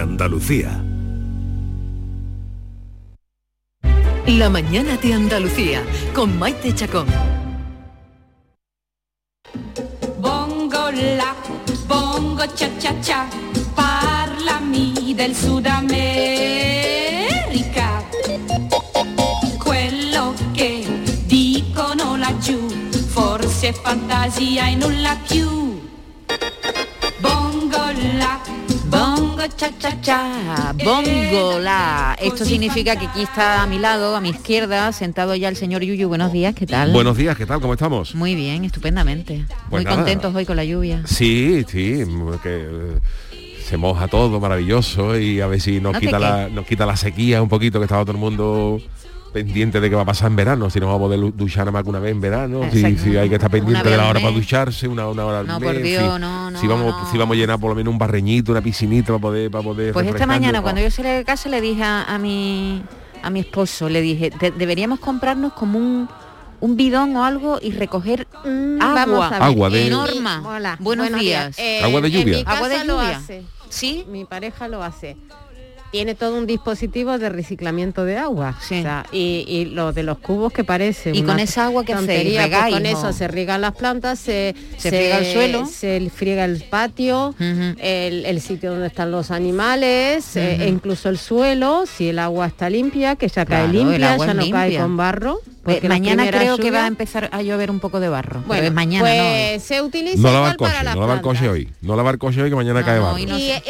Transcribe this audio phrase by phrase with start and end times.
[0.00, 0.82] Andalucía.
[4.26, 7.06] La mañana de Andalucía con Maite Chacón.
[10.18, 11.34] Bongo la,
[11.86, 13.28] bongo cha cha cha,
[13.74, 16.02] parlami del Sud America.
[19.58, 20.84] Quello che
[21.26, 22.68] dicono laggiù,
[23.06, 25.80] forse è fantasia e nulla più.
[27.20, 28.40] Bongo la,
[28.88, 32.16] bongo cha cha cha, Bongo la.
[32.20, 35.82] Esto significa que aquí está a mi lado, a mi izquierda, sentado ya el señor
[35.82, 36.08] Yuyu.
[36.08, 36.92] Buenos días, ¿qué tal?
[36.92, 37.60] Buenos días, ¿qué tal?
[37.60, 38.14] ¿Cómo estamos?
[38.14, 39.44] Muy bien, estupendamente.
[39.70, 39.96] Pues Muy nada.
[39.96, 41.02] contentos hoy con la lluvia.
[41.06, 42.04] Sí, sí,
[42.42, 42.66] que
[43.64, 46.96] se moja todo, maravilloso, y a ver si nos, No quita, la, nos quita la
[46.96, 48.80] sequía un poquito, que estaba todo el mundo
[49.32, 51.72] pendiente de qué va a pasar en verano, si nos vamos a poder duchar nada
[51.72, 54.32] más que una vez en verano, si, hay que estar pendiente de la hora para
[54.32, 56.20] ducharse, una, una hora al No, mes, por en Dios, fin.
[56.20, 57.10] no, no, si vamos, no.
[57.10, 59.92] si vamos a llenar por lo menos un barreñito, una piscinita para poder, para poder
[59.92, 62.82] Pues esta mañana cuando yo salí de casa le dije a, a mi
[63.22, 66.08] a mi esposo, le dije, "De- deberíamos comprarnos como un
[66.58, 68.94] un bidón o algo y recoger Mm, agua.
[68.94, 69.42] vamos a ver.
[69.42, 71.58] Agua de- Norma, Hola, buenos, días.
[71.58, 72.38] Eh, Agua de En lluvia.
[72.38, 73.16] mi casa Agua de lo lluvia.
[73.18, 73.42] hace.
[73.68, 74.06] ¿Sí?
[74.08, 75.18] Mi pareja lo hace.
[75.92, 78.58] Tiene todo un dispositivo de reciclamiento de agua.
[78.60, 78.80] Sí.
[78.80, 81.12] O sea, y, y lo de los cubos que parece.
[81.14, 81.98] ¿Y una con esa agua hacéis?
[81.98, 85.66] tontería, pues ¿Regáis, con eso se riegan las plantas, se, Se friega el suelo.
[85.66, 91.18] se friega el patio, el, el sitio donde están los animales, eh, e incluso el
[91.18, 94.96] suelo, si el agua está limpia, que ya cae Claro, limpia, ya no cae con
[94.96, 95.40] barro.
[95.74, 98.40] Porque las mañana creo que va a empezar a llover un poco de barro.
[98.46, 101.48] Bueno, pero es mañana, pues se utiliza No lavar para coche, las no lavar coche
[101.48, 103.18] hoy, no lavar coche hoy que mañana No, cae no, barro.
[103.18, 103.62] y no y sé.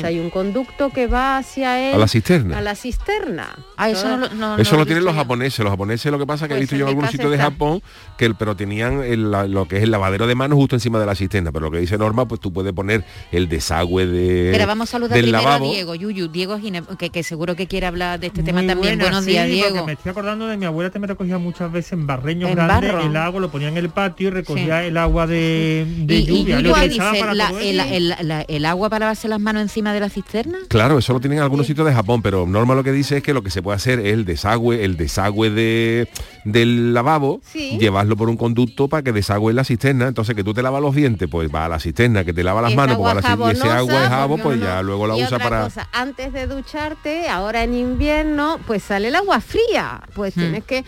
[0.00, 0.06] Sí.
[0.06, 1.94] hay un conducto que va hacia él.
[1.94, 2.58] A la cisterna.
[2.58, 3.54] A la cisterna.
[3.76, 5.58] Ah, eso no, lo- no- Eso no lo tienen los japoneses.
[5.60, 7.38] Los japoneses lo que pasa es que he Pues visto yo en casa sitios de.
[7.38, 7.82] Japón
[8.16, 10.98] que el, pero tenían el- la- lo que es el lavadero de manos justo encima
[10.98, 11.52] de la cisterna.
[11.52, 14.92] Pero lo que dice Norma, pues tú puedes poner el desagüe de Pero vamos a
[14.92, 15.66] saludar del lavabo.
[15.66, 18.68] a Diego, Yuyu, Diego Gine- que, que seguro que quiere hablar de este tema Muy
[18.68, 18.94] también.
[18.98, 19.84] buena, Buenos sí, días, Diego.
[19.86, 22.92] Me estoy acordando de mi abuela que me recogía muchas veces en barreños En grandes
[22.92, 23.06] barro.
[23.06, 24.86] el agua, lo ponía en el patio y recogía Sí.
[24.88, 26.56] el agua de, de Y, y lluvia.
[26.60, 27.94] Yuyu lo dice, utilizaba para la- el, eso.
[27.94, 30.58] el- la- el agua para lavarse las manos encima de la cisterna.
[30.68, 33.22] Claro, eso lo tienen en algunos sitios de Japón, pero Norma lo que dice es
[33.22, 36.08] que lo que se puede hacer es el desagüe, el desagüe de,
[36.46, 37.76] del lavabo, Sí.
[37.78, 40.06] llevarlo por un conducto para que desagüe en la cisterna.
[40.08, 42.62] Entonces que tú te lavas los dientes, pues va a la cisterna, que te lava
[42.62, 44.68] las Es manos, pues va a la cisterna, y ese agua es jabón, porque pues
[44.68, 45.62] ya luego la y usa otra para.
[45.64, 50.00] cosa, antes de ducharte, ahora en invierno, pues sale el agua fría.
[50.14, 50.40] Pues Hmm.
[50.40, 50.84] tienes que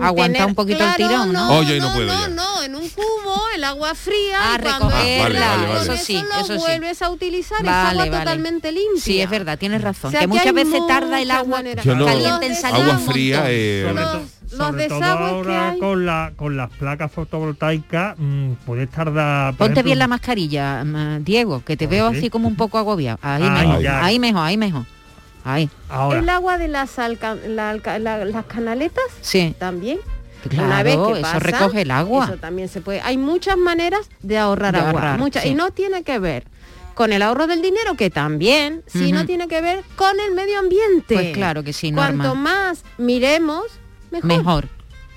[0.00, 1.58] Aguantar tener- un poquito el tirón, ¿no?
[1.58, 2.28] Oh, yo no puedo no, ya.
[2.28, 4.38] no, en un cubo, el agua fría.
[4.38, 6.58] Ah, y cuando recogerla, es- vale, eso sí, eso sí.
[6.58, 8.18] vuelves a utilizar, es Vale, agua vale.
[8.18, 9.00] totalmente limpia.
[9.02, 10.08] Sí, es verdad, tienes razón.
[10.08, 12.96] O sea, que que muchas veces tarda el agua no- caliente en salir agua un
[12.96, 13.12] montón.
[13.14, 15.78] fría, eh, sobre los- sobre todo que ahora hay.
[15.78, 21.24] con la con las placas fotovoltaicas mm, puedes tardar Ponte ejemplo, bien la mascarilla, mm,
[21.24, 22.18] Diego, que te Ahora veo sí.
[22.18, 23.18] así como un poco agobiado.
[23.22, 24.82] Ahí, Ahí, mejor, ahí mejor, ahí mejor.
[25.44, 29.54] Ahí, ahora El agua de las, alca- la alca- la- las canaletas sí.
[29.58, 29.98] también.
[30.48, 32.24] Claro, Una vez que eso pasa, recoge el agua.
[32.24, 33.00] Eso también se puede.
[33.02, 34.90] Hay muchas maneras de ahorrar De agua.
[34.92, 35.50] ahorrar, muchas, sí.
[35.50, 36.44] Y no tiene que ver
[36.94, 39.26] con el ahorro del dinero, que también, sino Ujú.
[39.26, 41.14] tiene que ver con el medio ambiente.
[41.14, 42.34] Pues claro que sí, Cuanto Norma.
[42.42, 43.64] más miremos,
[44.10, 44.28] mejor.
[44.28, 44.68] Mejor.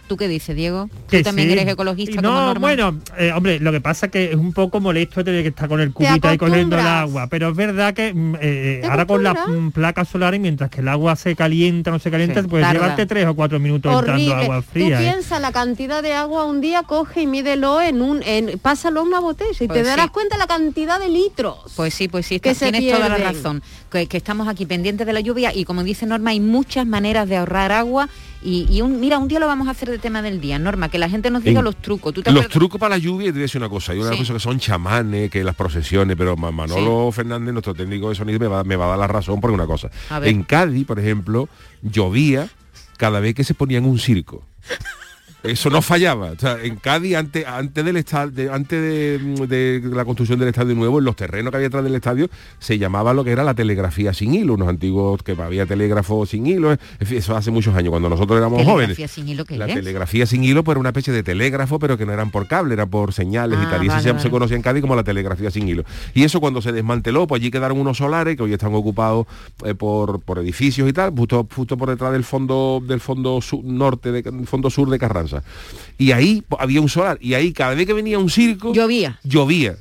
[0.07, 0.89] ¿Tú qué dices, Diego?
[1.09, 1.53] que Tú también sí.
[1.53, 2.59] eres ecologista como no, Norma.
[2.59, 5.69] bueno, eh, hombre, lo que pasa es que es un poco molesto tener que estar
[5.69, 9.05] con el cubito ahí cogiendo el agua, pero es verdad que mm, eh, Te ahora
[9.07, 12.47] con las mm, placas solares, mientras que el agua se calienta, no se calienta, Sí,
[12.49, 12.79] puedes tarda.
[12.81, 14.23] llevarte tres o cuatro minutos Horrible.
[14.23, 14.99] entrando agua Tú fría.
[14.99, 15.03] ¿eh?
[15.11, 19.03] piensa la cantidad de agua un día, coge y mídelo en un, en, pásalo a
[19.03, 20.11] una botella y Pues te darás sí.
[20.11, 21.57] cuenta la cantidad de litros.
[21.77, 23.63] Pues sí, pues sí, que se tienes toda la razón.
[23.89, 27.29] Que, que estamos aquí pendientes de la lluvia y como dice Norma, hay muchas maneras
[27.29, 28.09] de ahorrar agua
[28.43, 30.89] y, y un, mira, un día lo vamos a hacer de tema del día, Norma,
[30.89, 32.13] que la gente nos diga En- los trucos.
[32.13, 33.99] ¿Tú te Los trucos para la lluvia, y te voy a decir una cosa, hay
[33.99, 34.17] una Sí.
[34.19, 38.39] cosa que son chamanes, que las procesiones, pero Ma- Manolo Fernández, nuestro técnico de sonido,
[38.39, 39.89] me va, me va a dar la razón por una cosa.
[40.23, 41.47] En Cádiz, por ejemplo,
[41.81, 42.47] llovía
[42.97, 44.43] cada vez que se ponía en un circo.
[45.43, 46.31] Eso no fallaba.
[46.31, 50.73] O sea, en Cádiz, antes, antes del estadio, antes de, de la construcción del estadio
[50.73, 52.29] nuevo, en los terrenos que había detrás del estadio,
[52.59, 56.47] se llamaba lo que era la telegrafía sin hilo, unos antiguos que había telégrafo sin
[56.47, 58.95] hilo, en fin, eso hace muchos años, cuando nosotros éramos jóvenes.
[58.95, 59.73] Telegrafía sin hilo, ¿qué La es?
[59.73, 62.73] telegrafía sin hilo pues, era una especie de telégrafo, pero que no eran por cable,
[62.73, 63.83] era por señales Ah, y tal.
[63.83, 64.23] Y eso vale, se, vale.
[64.23, 65.83] se conocía en Cádiz como la telegrafía sin hilo.
[66.13, 69.27] Y eso cuando se desmanteló, pues allí quedaron unos solares que hoy están ocupados
[69.65, 73.61] eh, por, por edificios y tal, justo, justo por detrás del fondo del fondo su-
[73.63, 75.32] norte, de, del fondo sur de Carranza.
[75.41, 75.92] Casa.
[76.03, 77.17] Y ahí había un solar.
[77.21, 79.19] Y ahí cada vez que venía un circo, Llovía.
[79.23, 79.75] llovía.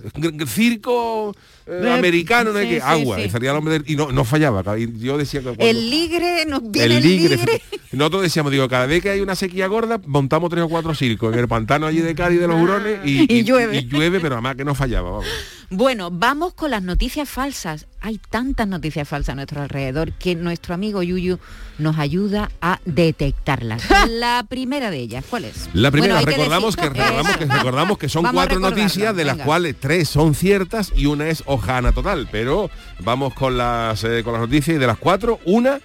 [0.46, 1.34] Circo
[1.66, 3.16] eh, americano, no hay sí, que sí, agua.
[3.18, 3.30] sí.
[3.30, 4.78] Salía el hombre del- y no, no fallaba.
[4.78, 7.36] Y yo decía que cuando- El ligre, nos viene el el ligre.
[7.36, 7.62] ligre.
[7.92, 11.32] Nosotros decíamos, digo, cada vez que hay una sequía gorda, montamos tres o cuatro circos
[11.32, 13.78] en el pantano allí de Cádiz de los Hurones y, Y llueve.
[13.78, 15.10] y llueve, pero además que no fallaba.
[15.10, 15.26] vamos.
[15.70, 17.86] Bueno, vamos con las noticias falsas.
[18.00, 21.38] Hay tantas noticias falsas a nuestro alrededor que nuestro amigo Yuyu
[21.78, 23.82] nos ayuda a detectarlas.
[24.10, 25.70] La primera de ellas, ¿cuál es?
[25.72, 29.36] La primera, Bueno, recordamos, que, recordamos, que, recordamos que son Vamos cuatro noticias, de las
[29.36, 29.44] venga.
[29.44, 32.28] cuales tres son ciertas y una es hojana total.
[32.30, 32.70] Pero
[33.00, 35.80] vamos con las, eh, con las noticias y de las cuatro, una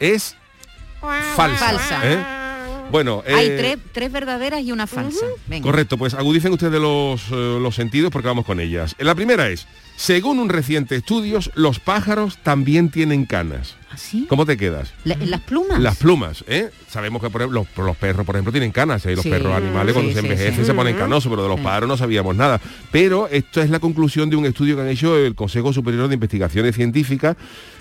[0.00, 0.36] es
[1.36, 1.58] falsa.
[1.66, 2.00] Falsa.
[2.04, 2.24] ¿eh?
[2.90, 5.26] Bueno, Hay eh, tres, tres verdaderas y una falsa.
[5.46, 5.64] Venga.
[5.64, 8.94] Correcto, pues agudicen ustedes los, los sentidos porque vamos con ellas.
[8.98, 13.74] La primera es, según un reciente estudio, los pájaros también tienen canas.
[13.96, 14.26] ¿Así?
[14.28, 14.92] ¿Cómo te quedas?
[15.04, 15.80] La- ¿Las plumas?
[15.80, 16.68] Las plumas, ¿eh?
[16.86, 19.14] Sabemos que por ejemplo, los, los perros, por ejemplo, tienen canas, ¿eh?
[19.16, 21.88] los Sí, perros animales cuando sí, se envejecen se ponen canosos, pero de los pájaros
[21.88, 22.60] no sabíamos nada.
[22.92, 26.14] Pero esto es la conclusión de un estudio que han hecho el Consejo Superior de
[26.14, 27.36] Investigaciones Científicas,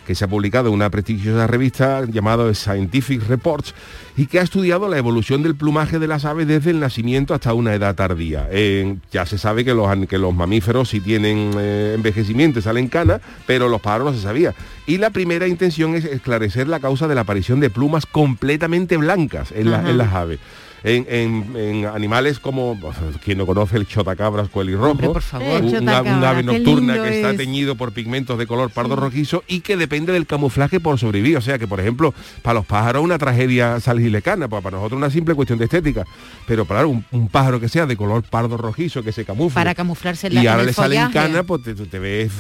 [0.07, 3.73] que se ha publicado en una prestigiosa revista llamada Scientific Reports,
[4.15, 7.53] y que ha estudiado la evolución del plumaje de las aves desde el nacimiento hasta
[7.53, 8.47] una edad tardía.
[8.51, 13.19] Eh, ya se sabe que los, que los mamíferos sí tienen eh, envejecimiento, salen canas,
[13.45, 14.53] pero los pájaros no se sabía.
[14.88, 19.51] Y la primera intención es esclarecer la causa de la aparición de plumas completamente blancas
[19.51, 20.39] en, la- en las aves.
[20.87, 22.79] En, en- en animales como,
[23.23, 25.47] quien no conoce el chotacabras coelirrojo, Hombre, por favor.
[25.47, 27.37] El un, un ave nocturna que está es.
[27.37, 31.37] teñido por pigmentos de color pardo rojizo y que depende del camuflaje por sobrevivir.
[31.37, 35.09] O sea que, por ejemplo, para los pájaros una tragedia salilecana, pues para nosotros una
[35.09, 36.03] simple cuestión de estética.
[36.45, 39.55] Pero claro, un, un pájaro que sea de color pardo rojizo, que se camufle.
[39.55, 42.31] Para camuflarse la- y ahora le salen canas, pues te, te ves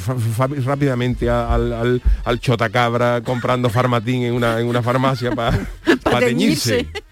[0.63, 5.57] rápidamente al, al, al chotacabra comprando farmatín en una, en una farmacia para
[6.19, 6.77] teñirse.
[6.83, 7.03] teñirse.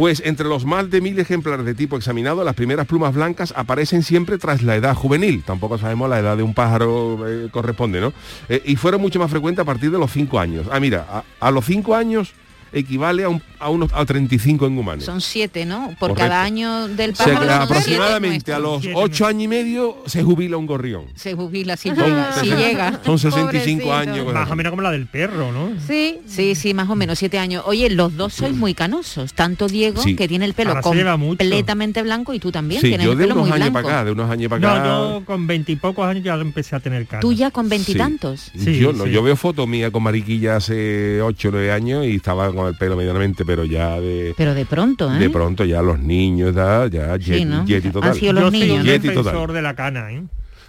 [0.00, 4.02] Pues entre los más de mil ejemplares de tipo examinado, las primeras plumas blancas aparecen
[4.02, 5.42] siempre tras la edad juvenil.
[5.42, 8.14] Tampoco sabemos la edad de un pájaro eh, corresponde, ¿no?
[8.48, 10.68] Eh, y fueron mucho más frecuentes a partir de los 5 años.
[10.72, 12.32] Ah, mira, a, los 5 años
[12.72, 15.04] equivale a, un- a unos a 35 en humanos.
[15.04, 15.88] Son siete, ¿no?
[15.98, 16.16] Por Correcto.
[16.20, 17.40] cada año del o sea pájaro.
[17.40, 21.04] que son siete aproximadamente a los 8 años y medio se jubila un gorrión.
[21.14, 22.32] Se jubila si Son, llega.
[22.40, 23.00] si llega.
[23.04, 23.92] son 65 Pobrecito.
[23.94, 24.32] años.
[24.34, 25.70] Más o menos como la del perro, ¿no?
[25.86, 27.64] Sí, Sí, sí, más o menos, siete años.
[27.66, 29.34] Oye, los dos sois muy canosos.
[29.34, 30.16] Tanto Diego, Sí.
[30.16, 33.34] que tiene el pelo completamente blanco, y tú también Sí, tienes yo el de pelo
[33.34, 33.86] unos muy años blanco.
[33.88, 34.84] para acá, de unos años para acá.
[34.88, 37.20] No, yo con veintipocos años ya empecé a tener cara.
[37.20, 38.50] Tú ya con veintitantos.
[38.56, 42.16] Sí, yo no, yo veo fotos mías con mariquilla hace 8 o 9 años y
[42.16, 45.18] estaba con el pelo medianamente, pero ya de, Pero de pronto, ¿eh?
[45.18, 47.64] de pronto ya los niños, ya, ya Sí, jet- ¿no?
[47.64, 48.10] yeti total.
[48.10, 48.78] Han sido yo los soy niños.
[48.78, 49.54] un Yeti defensor total.
[49.54, 50.22] de la cana, ¿eh?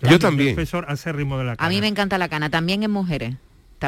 [0.10, 0.50] Yo también.
[0.50, 1.68] Defensor acérrimo de la cana.
[1.68, 3.36] A mí me encanta la cana, también en mujeres.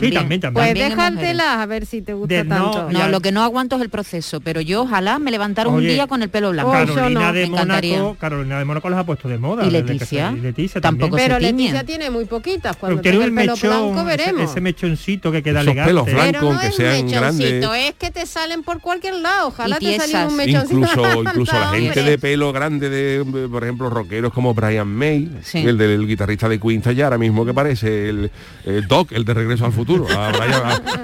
[0.02, 0.54] También, también.
[0.54, 0.90] pues en mujeres.
[0.98, 2.90] dejártela a ver si te gusta De- tanto.
[2.92, 6.08] No, lo que no aguanto es el proceso, pero yo ojalá me levantara un día
[6.08, 6.72] con el pelo blanco.
[6.72, 7.48] Oh, yo Carolina no, de.
[7.48, 9.66] Mónaco, Carolina de Mónaco las ha puesto de moda.
[9.66, 10.32] ¿Y Leticia?
[10.32, 11.30] se- y Leticia Tampoco también.
[11.30, 11.52] Pero se.
[11.52, 12.76] Leticia tiene muy poquitas.
[12.78, 14.52] Cuando Pero tiene el el pelo mechón, blanco ese- veremos.
[14.52, 15.90] Ese, mechoncito que queda Esos elegante.
[15.90, 16.26] pelos blancos.
[16.32, 17.90] Pero no que es sean mechoncito, grandes.
[17.90, 19.48] es que te salen por cualquier lado.
[19.50, 20.80] Ojalá te saliera un mechoncito.
[20.80, 25.60] Incluso, incluso la gente de pelo grande de, por ejemplo, rockeros como Brian May, Sí.
[25.60, 28.32] el del guitarrista de Queen ya ahora mismo que parece el,
[28.66, 29.83] el Doc, el de Regreso al Futuro.
[30.16, 30.62] A Brian,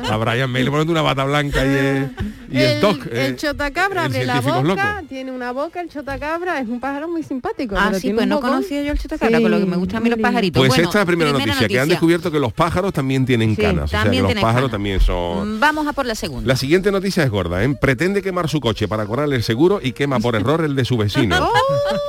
[0.10, 2.10] a, a Brian May le ponen una bata blanca y, eh,
[2.52, 4.82] y el, el, el eh, chotacabra el abre la boca, loco.
[5.08, 7.76] tiene una boca, el chotacabra es un pájaro muy simpático.
[7.78, 8.52] Ah, sí, pues no bocón.
[8.52, 10.60] conocía yo el chotacabra, con lo que me gustan a mí los pajaritos.
[10.60, 13.56] Pues Bueno, esta es la primera, noticia, que han descubierto que los pájaros también tienen
[13.56, 13.86] Sí, canas.
[13.86, 14.72] o sea, que los pájaros canas.
[14.72, 15.58] también son...
[15.58, 16.48] Mm, Vamos a por la segunda.
[16.48, 17.76] La siguiente noticia es gorda, ¿eh?
[17.80, 20.98] Pretende quemar su coche para cobrarle el seguro y quema por error el de su
[20.98, 21.50] vecino.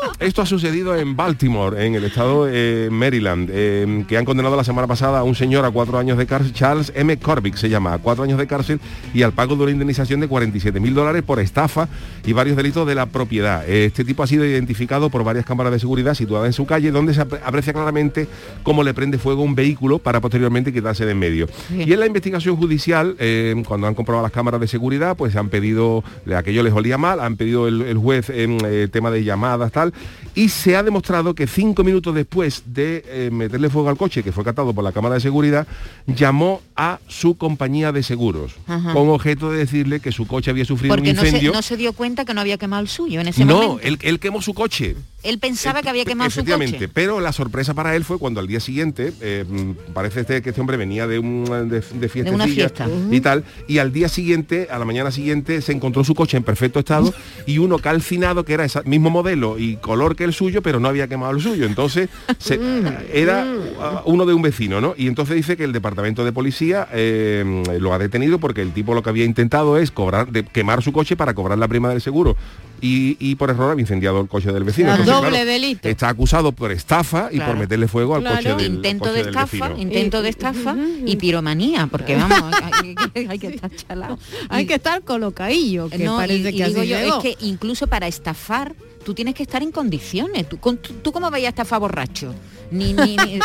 [0.02, 0.12] Oh.
[0.18, 4.64] Esto ha sucedido en Baltimore, en el estado de Maryland, eh, que han condenado la
[4.64, 7.16] semana pasada a un señor a cuatro años de cárcel, Charles M.
[7.16, 8.80] Corbick se llama, a cuatro años de cárcel
[9.14, 11.88] y al pago de una indemnización de 47 mil dólares por estafa
[12.26, 13.66] y varios delitos de la propiedad.
[13.66, 17.14] Este tipo ha sido identificado por varias cámaras de seguridad situadas en su calle, donde
[17.14, 18.28] se apre- aprecia claramente
[18.62, 21.48] cómo le prende fuego un vehículo para posteriormente quitarse de en medio.
[21.70, 21.88] Bien.
[21.88, 25.48] Y en la investigación judicial, eh, cuando han comprobado las cámaras de seguridad, pues han
[25.48, 26.04] pedido,
[26.36, 29.94] aquello les olía mal, han pedido el, el juez en eh, tema de llamadas, tal,
[30.34, 34.30] y se ha demostrado que cinco minutos después de eh, meterle fuego al coche, que
[34.32, 35.66] fue catado por la cámara de seguridad,
[36.06, 38.92] llamó a su compañía de seguros, Ajá.
[38.92, 41.52] con objeto de decirle que su coche había sufrido Porque un no se, incendio.
[41.52, 43.80] no se dio cuenta que no había quemado el suyo en ese No, momento.
[43.82, 44.96] él, él quemó su coche.
[45.22, 46.90] Él pensaba que había quemado su Efectivamente, coche.
[46.92, 50.48] pero la sorpresa para él fue cuando al día siguiente, eh, mm, parece este- que
[50.50, 52.88] este hombre venía de, un, de, de fiestecilla una fiesta.
[53.10, 56.42] y tal, y al día siguiente, a la mañana siguiente, se encontró su coche en
[56.42, 57.12] perfecto estado
[57.46, 60.88] y uno calcinado que era ese mismo modelo y color que el suyo, pero no
[60.88, 61.66] había quemado el suyo.
[61.66, 62.08] Entonces,
[62.38, 62.58] se-
[63.12, 64.94] era uh, uno de un vecino, ¿no?
[64.96, 68.94] Y entonces dice que el departamento de policía eh, lo ha detenido porque el tipo
[68.94, 72.00] lo que había intentado es cobrar, de, quemar su coche para cobrar la prima del
[72.00, 72.36] seguro.
[72.80, 74.90] Y, y por error había incendiado el coche del vecino.
[74.90, 75.88] Entonces, doble delito.
[75.88, 77.52] Está acusado por estafa y Claro.
[77.52, 78.36] por meterle fuego al Claro.
[78.36, 79.78] coche del intento coche de del estafa, vecino.
[79.82, 84.18] intento de estafa y piromanía, porque vamos, hay, hay- hay que estar chalado.
[84.48, 87.36] Hay Y- que estar colocadillo, que no, y- parece y que digo yo, es que
[87.44, 90.48] incluso para estafar tú tienes que estar en condiciones.
[90.48, 92.34] ¿Tú, con- tú, tú cómo vayas a estafar borracho?
[92.70, 93.38] Ni, ni, ni-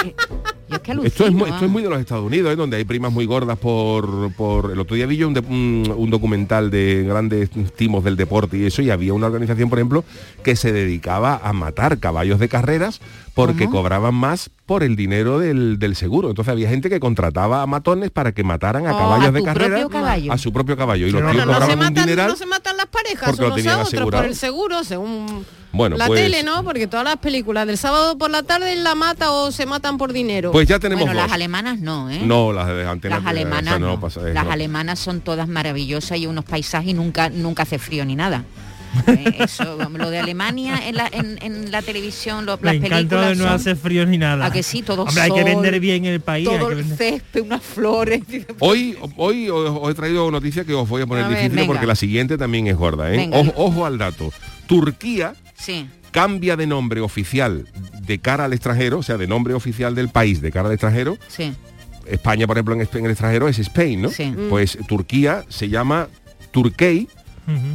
[0.67, 1.69] yo es que alucino, Esto es, muy, esto es vamos.
[1.71, 2.55] muy de los Estados Unidos, ¿eh?
[2.55, 4.71] donde hay primas muy gordas por, por...
[4.71, 8.57] El otro día vi yo un, de- un- un documental de grandes timos del deporte
[8.57, 10.03] y eso, y había una organización, por ejemplo,
[10.43, 12.99] que se dedicaba a matar caballos de carreras
[13.33, 13.77] porque ¿Cómo?
[13.79, 16.29] cobraban más por el dinero del, del seguro.
[16.29, 19.39] Entonces había gente que contrataba a matones para que mataran a Oh, caballos a de
[19.39, 20.31] tu carrera propio caballo.
[20.33, 21.07] a su propio caballo.
[21.07, 22.27] Y los tíos no se, un matan, dineral.
[22.29, 24.23] no se matan las parejas porque lo unos tenían a otros asegurado.
[24.23, 26.63] por el seguro, según Bueno, la pues- tele, ¿no?
[26.63, 30.13] Porque todas las películas del sábado por la tarde la mata o se matan por
[30.13, 30.51] dinero.
[30.51, 31.27] Pues ya tenemos Bueno, dos.
[31.27, 32.21] las alemanas no, ¿eh?
[32.23, 33.17] No, las de antenas.
[33.17, 33.99] Las de- alemanas, no no.
[33.99, 34.51] pasa, las no.
[34.51, 38.43] alemanas son todas maravillosas y unos paisajes y nunca nunca hace frío ni nada.
[39.07, 43.29] Eh, Eso, lo de Alemania en la, en, en la televisión, lo- Me las películas
[43.31, 44.45] de no son- hace frío ni nada.
[44.45, 44.83] ¿A que sí?
[44.83, 46.47] Todo Hombre, hay que vender bien el país.
[46.47, 48.21] todo el vender- césped, unas flores.
[48.59, 51.63] Hoy, hoy os, os he traído noticias que os voy a poner A ver, difíciles
[51.63, 51.73] venga.
[51.73, 53.11] porque la siguiente también es gorda.
[53.13, 53.17] ¿eh?
[53.17, 53.37] Venga.
[53.39, 54.31] Ojo, ojo al dato.
[54.65, 55.33] Turquía
[55.65, 55.87] Sí.
[56.11, 57.67] cambia de nombre oficial
[58.01, 61.17] de cara al extranjero, o sea, de nombre oficial del país de cara al extranjero.
[61.27, 61.53] Sí,
[62.05, 64.09] España, por ejemplo, en, en el extranjero es Spain, ¿no?
[64.09, 64.25] Sí.
[64.25, 64.49] Mm.
[64.49, 66.07] Pues Turquía se llama
[66.51, 67.07] Turkey.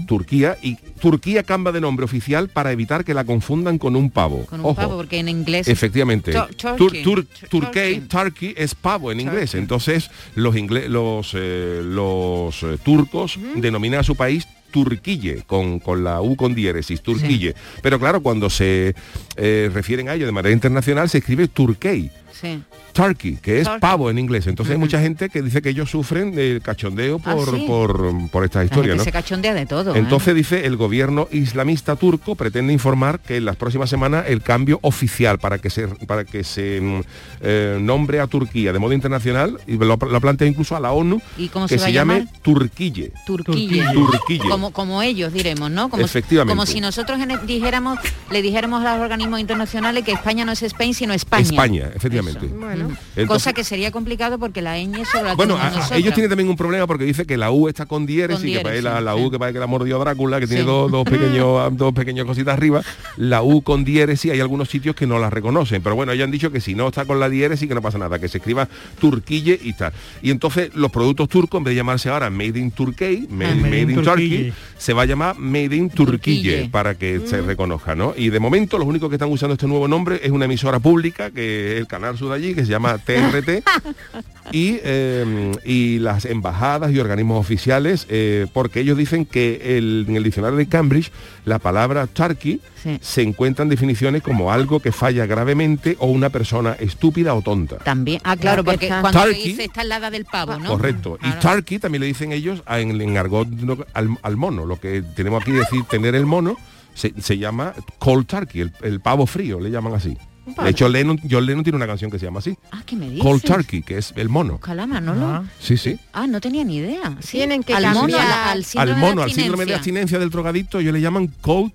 [0.09, 4.45] Turquía, y Turquía cambia de nombre oficial para evitar que la confundan con un pavo.
[4.47, 4.75] con un Ojo.
[4.75, 5.69] pavo, porque en inglés...
[5.69, 6.33] Efectivamente.
[6.33, 7.05] Tur- Tur- turkey.
[7.05, 9.55] tur- Tur- Turkey, turkey es pavo en inglés.
[9.55, 16.05] Entonces los ingle- los, eh, los eh, turcos denominan a su país Turquille, con, con
[16.05, 17.55] la U con diéresis, Turquille.
[17.83, 18.95] Pero claro, cuando se
[19.37, 22.11] eh, refieren a ello de manera internacional se escribe Turkey.
[22.33, 22.63] Sí.
[22.93, 23.81] Turkey, que es Turkey.
[23.81, 24.47] pavo en inglés.
[24.47, 27.65] Entonces hay mucha gente que dice que ellos sufren del cachondeo Ah, por, sí.
[27.67, 29.95] por, por esta historia, se cachondea de todo.
[29.95, 29.99] ¿eh?
[29.99, 34.79] Entonces dice el gobierno islamista turco pretende informar que en las próximas semanas el cambio
[34.83, 37.01] oficial para que se para que se mm,
[37.43, 41.21] eh, nombre a Turquía de modo internacional y lo, lo plantea incluso a la ONU
[41.39, 42.27] ¿Y cómo que se llame?
[42.43, 43.13] Turquille.
[43.27, 43.85] Turquille.
[43.93, 44.49] Turquille.
[44.49, 45.89] Como, como ellos diremos, ¿no?
[45.89, 46.53] Como, Efectivamente.
[46.53, 47.99] Como si nosotros dijéramos,
[48.31, 51.43] le dijéramos a los organismos internacionales que España no es Spain, sino España.
[51.43, 52.20] España, efectivamente.
[52.23, 52.89] Bueno.
[52.89, 52.97] Mm.
[53.17, 56.29] Entonces- Cosa que sería complicado porque la ñ solo la Bueno, a- a- ellos tienen
[56.31, 59.15] también un problema porque dice que la U está con diéresis, Con que parece la.
[59.17, 62.55] U que parece que la mordió Drácula, que tiene dos, dos pequeños dos pequeñas cositas
[62.55, 62.83] arriba.
[63.17, 66.31] La U con diéresis, hay algunos sitios que no la reconocen, pero bueno, ellos han
[66.31, 68.69] dicho que si no está con la diéresis que no pasa nada, que se escriba
[69.01, 69.93] Turquille y tal.
[70.23, 73.55] Y entonces los productos turcos, en vez de llamarse ahora Made in Turkey, Made, Ah.
[73.55, 76.11] made in Turkey, se va a llamar Made in Turquille,
[76.51, 76.69] Turquille.
[76.71, 78.15] para que se reconozca, ¿no?
[78.17, 81.31] Y de momento los únicos que están usando este nuevo nombre es una emisora pública,
[81.31, 83.63] que es el canal Sur de allí, que se llama TRT,
[84.53, 90.17] y, eh, y las embajadas y organismos oficiales, eh, porque ellos dicen que el- en
[90.17, 91.13] el diccionario de Cambridge
[91.45, 92.99] la palabra turkey Sí.
[93.03, 97.77] se encuentra en definiciones como algo que falla gravemente o una persona estúpida o tonta.
[97.79, 98.21] También.
[98.25, 99.01] Ah, claro, Claro que porque está.
[99.03, 100.71] cuando se dice está al lado del pavo, ¿no?
[100.71, 101.17] Correcto.
[101.21, 101.41] Y Claro.
[101.41, 104.65] turkey también le dicen ellos a- en, en argot no, al, al mono.
[104.65, 106.57] Lo que tenemos aquí decir tener el mono
[106.95, 110.17] se, se llama cold turkey, el, el pavo frío, le llaman así.
[110.63, 112.57] De hecho, Lennon, John Lennon tiene una canción que se llama así.
[112.71, 113.23] Ah, ¿qué me dices?
[113.23, 114.59] Cold turkey, que es el mono.
[114.63, 115.27] Ojalá, Manolo.
[115.27, 115.45] Ah.
[115.59, 115.99] Sí, sí.
[116.13, 117.17] Ah, no tenía ni idea.
[117.21, 117.39] Sí.
[117.39, 118.21] Tienen que al mono, cambiar.
[118.21, 119.77] al, al síndrome al de mono, al síndrome de abstinencia.
[119.77, 121.73] abstinencia del drogadicto, ellos le llaman cold,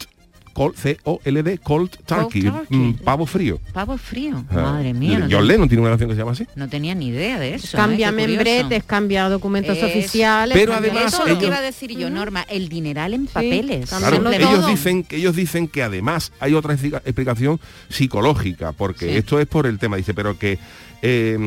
[0.56, 2.78] cold C-O-L-D, cold turkey, turkey.
[2.78, 3.60] mm, pavo frío.
[3.74, 4.46] Pavo frío.
[4.50, 5.20] Ah, Madre mía.
[5.20, 6.48] No, John tenía- Lennon tiene una canción que se llama así.
[6.56, 7.76] no tenía ni idea de eso.
[7.78, 8.12] Cambia ¿eh?
[8.16, 8.44] Qué curioso.
[8.46, 10.58] membretes, cambia documentos Es- oficiales.
[10.58, 11.34] Pero cambia además Eso es todo.
[11.34, 13.90] lo que ellos- iba a decir yo, Norma, el dineral en papeles.
[13.90, 14.68] Claro, ellos todo.
[14.68, 17.60] dicen que ellos dicen que además hay otra explica- explicación
[17.90, 19.18] psicológica, porque Sí.
[19.18, 20.58] esto es por el tema, dice, pero que
[21.02, 21.38] eh,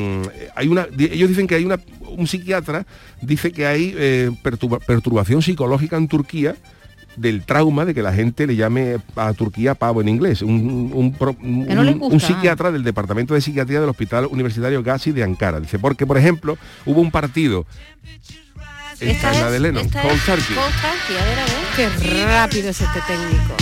[0.54, 2.86] hay una, ellos dicen que hay una, un psiquiatra
[3.22, 6.54] dice que hay eh, perturba- perturbación psicológica en Turquía
[7.18, 10.42] del trauma de que la gente le llame a Turquía pavo en inglés.
[10.42, 11.16] Un, un
[11.68, 12.26] no gusta.
[12.26, 15.60] psiquiatra del Departamento de Psiquiatría del Hospital Universitario Gazi de Ankara.
[15.60, 17.66] Dice, porque por ejemplo hubo un partido
[19.00, 20.56] esta es la de Lennon, esta Cold es Turkey.
[20.56, 22.00] Cold Turkey, a ver, a ver.
[22.00, 23.56] Qué rápido es este técnico.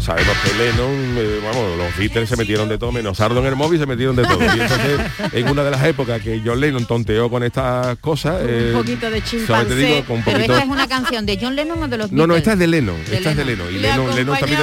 [0.00, 3.56] Sabemos que Lennon, eh, vamos, los Beatles se metieron de todo, menos Sardo en el
[3.56, 4.38] móvil se metieron de todo.
[4.42, 5.00] Y entonces,
[5.32, 9.06] en una de las épocas que John Lennon tonteó con estas cosas, eh, Un poquito
[9.10, 10.04] de digo, chimpancé.
[10.06, 12.34] con un Pero esta es una canción de John Lennon o de los No, no,
[12.34, 12.38] Beatles?
[12.38, 13.68] esta es de Lennon, De esta es de Lennon.
[13.68, 14.60] Y Le Lennon, Lennon también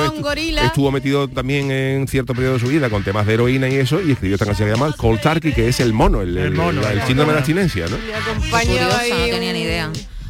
[0.64, 4.02] estuvo metido también en cierto periodo de su vida con temas de heroína y eso,
[4.02, 6.52] y escribió esta canción que se llama Cold Turkey, que es el mono, el, El
[6.52, 7.98] mono, la- el el síndrome de abstinencia, ¿no?
[7.98, 9.90] Le Qué acompañaba curioso, ahí no tenía ni idea.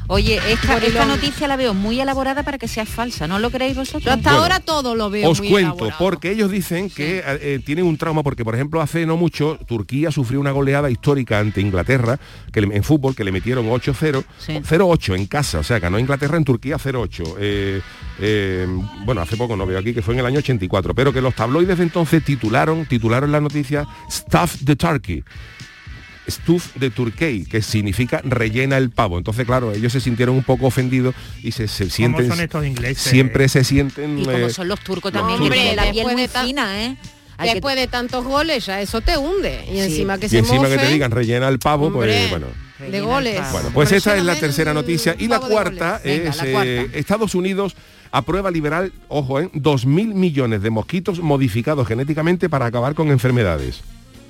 [0.09, 4.03] Oye, esta, noticia la veo muy elaborada para que sea falsa, ¿no lo creéis vosotros?
[4.05, 5.97] Yo hasta Bueno, ahora todo lo veo Os muy cuento, elaborado.
[5.99, 10.09] porque ellos dicen que eh, tienen un trauma, porque por ejemplo hace no mucho Turquía
[10.11, 12.19] sufrió una goleada histórica ante Inglaterra,
[12.53, 14.61] que le- en fútbol, que le metieron 8-0, Sí.
[14.63, 17.35] 0-8 en casa, o sea, ganó Inglaterra en Turquía 0-8.
[17.39, 17.81] Eh,
[18.19, 18.65] eh,
[19.05, 21.35] bueno, hace poco no veo aquí que fue en el año 84, pero que los
[21.35, 25.23] tabloides de entonces titularon, titularon la noticia Stuff the Turkey.
[26.29, 29.17] Stuff de Turkey, que significa rellena el pavo.
[29.17, 32.27] Entonces, claro, ellos se sintieron un poco ofendidos y se, se ¿Cómo sienten.
[32.29, 33.03] son estos ingleses?
[33.03, 34.19] Siempre se sienten.
[34.19, 36.97] Y como eh, son los turcos los también, que tienen la piel muy fina, ¿eh?
[37.41, 39.63] Después de tantos goles ya eso te hunde.
[39.69, 39.79] Y Sí.
[39.79, 42.47] encima que y se encima que te digan rellena el pavo, hombre, pues bueno.
[42.91, 43.41] de goles.
[43.51, 45.15] Bueno, pues esta es la tercera noticia.
[45.17, 46.01] Y la cuarta.
[46.03, 46.89] Venga, es la eh.
[46.93, 47.75] Estados Unidos
[48.11, 53.81] aprueba liberar, ojo, eh, 2.000 millones de mosquitos modificados genéticamente para acabar con enfermedades.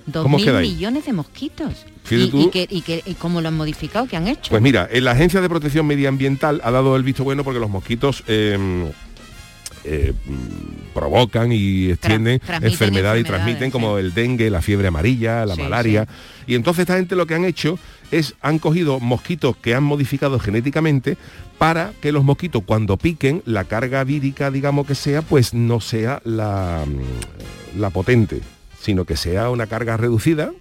[0.08, 1.86] Dos ¿Cómo mil millones de mosquitos.
[2.10, 4.08] ¿Y, que, y, que- y cómo lo han modificado?
[4.08, 4.50] ¿Qué han hecho?
[4.50, 7.70] Pues mira, en la Agencia de Protección Medioambiental ha dado el visto bueno porque los
[7.70, 8.90] mosquitos eh,
[9.84, 10.14] eh,
[10.94, 14.06] provocan y extienden enfermedades y transmiten como sí.
[14.06, 16.08] el dengue, la fiebre amarilla, la Sí, malaria.
[16.48, 17.78] Y entonces esta gente lo que han hecho
[18.10, 21.18] es, han cogido mosquitos que han modificado genéticamente
[21.58, 26.22] para que los mosquitos cuando piquen, la carga vírica, digamos que sea, pues no sea
[26.24, 26.86] la,
[27.78, 28.42] la potente,
[28.80, 30.52] sino que sea una carga reducida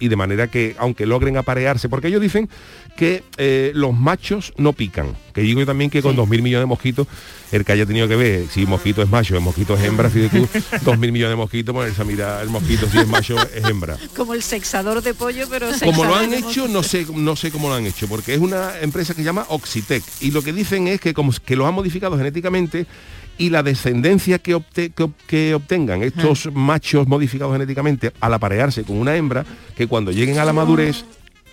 [0.00, 2.48] y de manera que aunque logren aparearse, porque ellos dicen
[2.96, 6.62] que eh, los machos no pican, que digo yo también que con dos mil millones
[6.62, 7.06] de mosquitos,
[7.52, 10.40] el que haya tenido que ver si mosquito es macho, el mosquito es hembra, fíjate
[10.40, 10.48] tú,
[10.84, 13.96] dos mil millones de mosquitos, ponerse a mirar el mosquito si es macho es hembra.
[14.16, 17.68] Como el sexador de pollo, pero Como lo han hecho, no sé, no sé cómo
[17.68, 20.02] lo han hecho, porque es una empresa que se llama Oxitec.
[20.20, 22.86] Y lo que dicen es que como que lo han modificado genéticamente
[23.38, 28.84] y la descendencia que, obte- que ob- que obtengan estos machos modificados genéticamente al aparearse
[28.84, 29.44] con una hembra,
[29.76, 31.04] que cuando lleguen a la madurez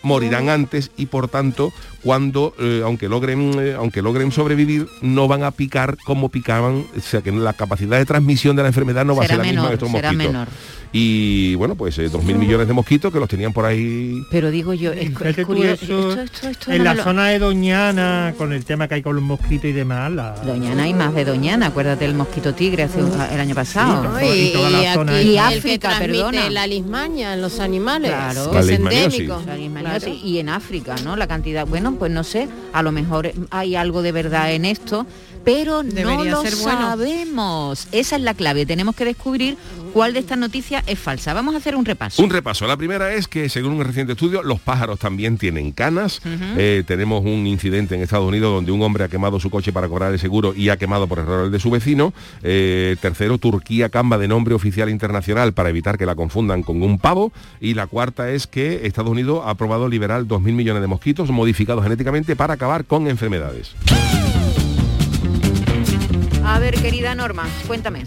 [0.04, 1.72] morirán antes y por tanto
[2.04, 7.02] cuando eh, aunque logren eh, aunque logren sobrevivir no van a picar como picaban o
[7.02, 9.62] sea que la capacidad de transmisión de la enfermedad no va a ser la misma
[9.62, 10.48] de menor, estos será mosquitos menor.
[10.92, 14.50] y bueno pues eh, dos mil millones de mosquitos que los tenían por ahí Pero
[14.52, 15.12] digo yo, es,
[15.46, 15.84] curioso.
[15.84, 18.96] eso, Esto, esto, esto en no la lo- zona de Doñana, con el tema que
[18.96, 20.32] hay con los mosquitos y demás, la...
[20.44, 24.04] Doñana hay más de Doñana, acuérdate del mosquito tigre hace un- el año pasado.
[24.04, 24.22] ¿no?
[24.22, 26.50] y Y, toda la y zona aquí de- Y el África, que perdona.
[26.50, 28.58] la lismaña en los animales, Claro.
[28.60, 29.42] es endémico.
[29.44, 30.08] Claro.
[30.24, 31.16] Y en África, ¿no?
[31.16, 35.06] La cantidad, bueno, pues no sé, a lo mejor hay algo de verdad en esto,
[35.44, 36.82] pero no lo ser bueno.
[36.82, 37.88] sabemos.
[37.92, 39.58] Esa es la clave, tenemos que descubrir
[39.94, 41.34] cuál de estas noticias es falsa.
[41.34, 42.24] Vamos a hacer un repaso.
[42.24, 42.66] Un repaso.
[42.68, 46.22] La primera es que, según un reciente estudio, los pájaros también tienen canas.
[46.58, 49.88] Eh, tenemos un incidente en Estados Unidos donde un hombre ha quemado su coche para
[49.88, 52.14] cobrar el seguro y ha quemado por error el de su vecino.
[52.44, 57.00] Eh, tercero, Turquía camba de nombre oficial internacional para evitar que la confundan con un
[57.00, 57.32] pavo.
[57.60, 61.84] Y la cuarta es que Estados Unidos ha aprobado liberar 2.000 millones de mosquitos modificados
[61.84, 63.76] genéticamente para acabar con enfermedades.
[66.52, 68.04] A ver, querida Norma, cuéntame.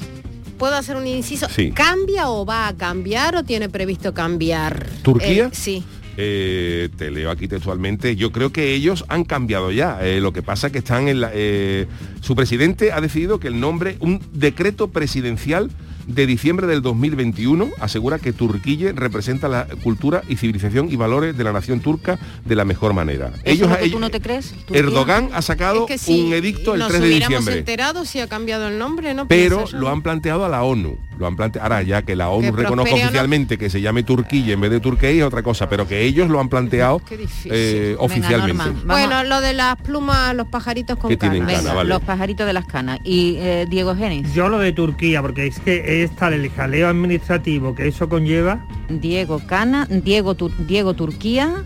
[0.58, 1.48] ¿Puedo hacer un inciso?
[1.48, 1.72] Sí.
[1.72, 4.86] ¿Cambia o va a cambiar o tiene previsto cambiar?
[5.02, 5.46] ¿Turquía?
[5.46, 5.82] Eh, sí.
[6.18, 8.16] Eh, te leo aquí textualmente.
[8.16, 9.98] Yo creo que ellos han cambiado ya.
[10.02, 11.30] Eh, lo que pasa que están en la.
[11.32, 11.86] eh,
[12.20, 15.70] su presidente ha decidido que el nombre, un decreto presidencial
[16.06, 21.44] de diciembre del 2021 asegura que Turquía representa la cultura y civilización y valores de
[21.44, 23.32] la nación turca de la mejor manera.
[23.44, 24.50] ¿Eso es lo que ellos- tú no te crees?
[24.50, 24.78] Turquía?
[24.78, 27.58] Erdogan ha sacado Es que si un edicto el nos 3 de hubiéramos diciembre.
[27.58, 29.28] enterado si ha cambiado el nombre, ¿no?
[29.28, 30.98] Pero lo han planteado a la ONU.
[31.18, 33.04] Lo han planteado ahora ya que la ONU Que reconozca prospere o no.
[33.08, 36.28] oficialmente que se llame Turquía en vez de Turquía es otra cosa, pero que ellos
[36.28, 37.00] lo han planteado
[37.44, 38.64] eh, oficialmente.
[38.84, 41.38] Bueno, lo de las plumas, los pajaritos con canas.
[41.38, 41.88] cana, Venga, vale.
[41.88, 42.98] los pajaritos de las canas.
[43.04, 44.34] Y eh, Diego Genis.
[44.34, 48.66] Yo lo de Turquía, porque es que es tal el jaleo administrativo que eso conlleva.
[48.88, 51.62] Diego Cana, Diego, Tur- Diego Turquía,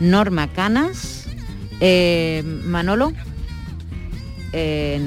[0.00, 1.26] Norma Canas,
[1.80, 3.12] eh, Manolo,
[4.52, 5.00] eh,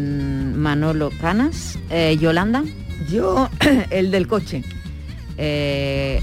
[0.56, 2.64] Manolo Canas, eh, Yolanda,
[3.10, 3.50] Yo,
[3.90, 4.64] el del coche.
[5.38, 6.22] eh,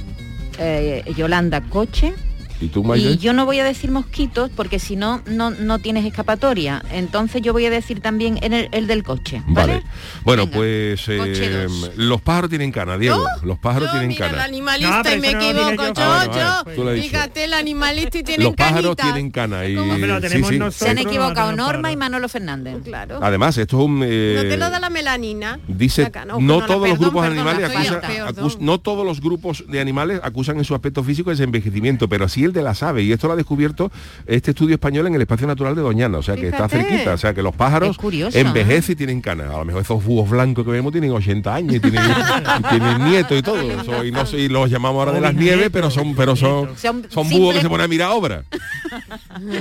[0.59, 2.14] eh, Yolanda Coche,
[2.60, 2.94] ¿Y tú?
[2.94, 6.82] Y yo no voy a decir mosquitos porque si no, no, no tienes escapatoria.
[6.92, 9.42] Entonces yo voy a decir también en el, el del coche.
[9.48, 9.74] ¿vale?
[9.74, 9.84] Vale.
[10.24, 13.24] Bueno, Venga, pues eh, los pájaros tienen cana, Diego.
[13.42, 14.44] Los pájaros Yo, tienen mira, el cana.
[14.44, 15.84] animalista No, pero y me equivoco.
[15.86, 15.92] yo.
[15.94, 17.00] Yo, Ah, bueno, tú.
[17.02, 19.02] Fíjate, el animalista y tienen Los pájaros canita.
[19.02, 19.82] tienen cana y lo
[20.16, 20.84] sí, tenemos sí.
[20.84, 21.96] Se han equivocado Norma y.
[21.96, 22.82] Manolo Fernández.
[22.84, 23.18] Claro.
[23.22, 25.58] Además, esto es un eh, no te lo da la melanina.
[25.66, 26.34] Dice, La cana.
[26.34, 27.90] Ojo, no todos los grupos de perdón, animales
[28.30, 32.28] acusan, no todos los grupos de animales acusan en su aspecto físico ese envejecimiento, pero
[32.28, 33.90] sí el de las aves, y esto lo ha descubierto
[34.26, 37.18] este estudio español en el espacio natural de Doñana, o sea que está cerquita, o
[37.18, 39.50] sea que los pájaros curioso, envejecen y tienen canas.
[39.50, 43.04] A lo mejor esos búhos blancos que vemos tienen 80 años y tienen, y tienen
[43.04, 43.54] nietos y todo.
[43.80, 47.07] Eso, y, no y los llamamos ahora de las nieves, pero son, pero son, Son
[47.09, 48.44] son búhos que se ponen a mirar obras.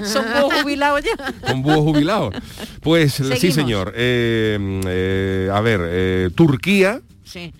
[0.04, 1.34] Son búhos jubilados ya.
[1.48, 2.34] con búhos jubilados.
[2.82, 3.94] Pues sí, señor.
[3.96, 7.52] Eh, eh, a ver, eh, Turquía Sí.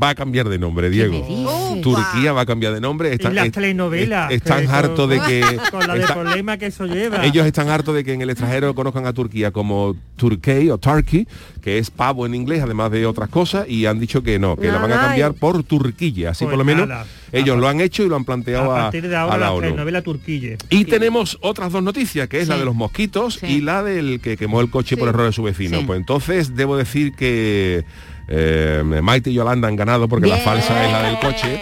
[0.00, 1.18] Va a cambiar de nombre, Diego.
[1.26, 1.80] Upa.
[1.82, 3.12] Turquía va a cambiar de nombre.
[3.12, 4.30] Están, y las telenovelas.
[4.32, 5.42] est- están hartos de que...
[5.70, 7.24] Con la de está- problema que eso lleva.
[7.24, 11.26] ellos están hartos de que en el extranjero conozcan a Turquía como Turkey o Turkey,
[11.62, 14.68] que es pavo en inglés, además de otras cosas, y han dicho que no, que
[14.70, 16.30] la van a cambiar por Turquilla.
[16.30, 17.06] Así Pues por lo menos nada.
[17.32, 19.36] ellos A lo han hecho y lo han planteado a a, partir de a ahora
[19.38, 19.60] la la ONU.
[19.62, 20.56] telenovela Turquille.
[20.70, 23.46] Y tenemos otras dos noticias, que es la de los mosquitos Sí.
[23.46, 25.78] y la del que quemó el coche por error de su vecino.
[25.80, 25.84] Sí.
[25.86, 27.84] Pues entonces debo decir que
[28.28, 31.60] eh, Maite y Yolanda han ganado porque la falsa es la del coche.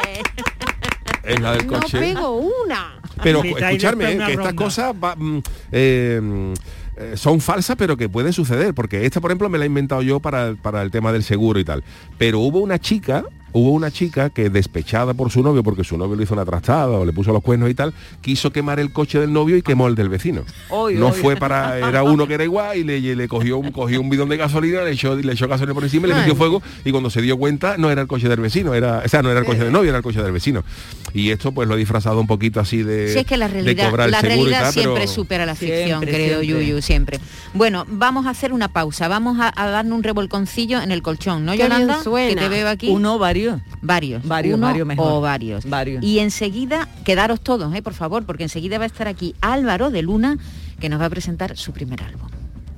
[1.22, 1.98] Es la del No coche.
[1.98, 3.00] pego una.
[3.22, 5.38] Pero escucharme, eh, una que estas cosas va- mm,
[5.72, 6.54] eh,
[6.96, 10.02] eh, son falsas, pero que pueden suceder, porque esta, por ejemplo, me la he inventado
[10.02, 11.82] yo para, para el tema del seguro y tal.
[12.18, 16.16] Pero hubo una chica, hubo una chica que despechada por su novio, porque su novio
[16.16, 19.18] le hizo una trastada o le puso los cuernos y tal, quiso quemar el coche
[19.20, 20.42] del novio y quemó el del vecino.
[20.70, 21.12] Oy, no oy.
[21.12, 24.10] fue para, era uno que era igual y le, y le cogió un cogió un
[24.10, 26.90] bidón de gasolina, le echó, le echó gasolina por encima y le metió fuego y
[26.90, 29.40] cuando se dio cuenta no era el coche del vecino, era, o sea, no era
[29.40, 30.64] el coche del novio, era el coche del vecino.
[31.12, 33.54] Y esto pues lo he disfrazado un poquito así de, Si es que la de
[33.54, 36.40] realidad, cobrar el la seguro y realidad tal, siempre pero- supera la ficción, Siempre, creo
[36.40, 36.66] siempre.
[36.66, 37.20] Yuyu, siempre.
[37.54, 41.44] Bueno, vamos a hacer una pausa, vamos a, a darle un revolconcillo en el colchón,
[41.44, 42.02] ¿no, Qué bien Yolanda?
[42.02, 42.28] suena.
[42.30, 42.88] Que te veo aquí.
[42.88, 43.60] Uno, varios.
[43.82, 44.26] Varios.
[44.26, 45.12] Varios, Uno varios mejor.
[45.12, 45.68] O varios.
[45.68, 46.02] Varios.
[46.02, 50.02] Y enseguida, quedaros todos, eh, por favor, porque enseguida va a estar aquí Álvaro de
[50.02, 50.38] Luna,
[50.80, 52.28] que nos va a presentar su primer álbum.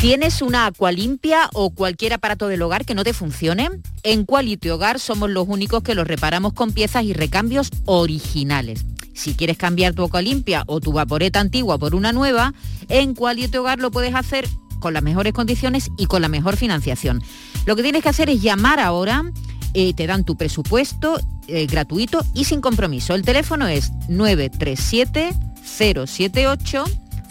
[0.00, 3.70] ¿Tienes una limpia o cualquier aparato del hogar que no te funcione?
[4.02, 8.84] En Quality Hogar somos los únicos que los reparamos con piezas y recambios originales.
[9.14, 12.52] Si quieres cambiar tu limpia o tu vaporeta antigua por una nueva,
[12.88, 14.46] en Quality Hogar lo puedes hacer
[14.80, 17.22] con las mejores condiciones y con la mejor financiación.
[17.64, 19.24] Lo que tienes que hacer es llamar ahora,
[19.72, 23.14] eh, te dan tu presupuesto eh, gratuito y sin compromiso.
[23.14, 26.84] El teléfono es 937 078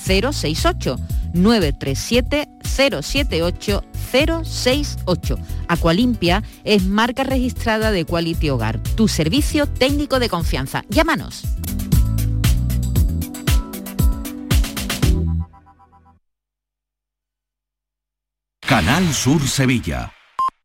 [0.05, 0.99] 068
[1.33, 5.39] 937 078 068.
[5.67, 10.83] Aqualimpia es marca registrada de Quality Hogar, tu servicio técnico de confianza.
[10.89, 11.43] Llámanos.
[18.61, 20.14] Canal Sur Sevilla.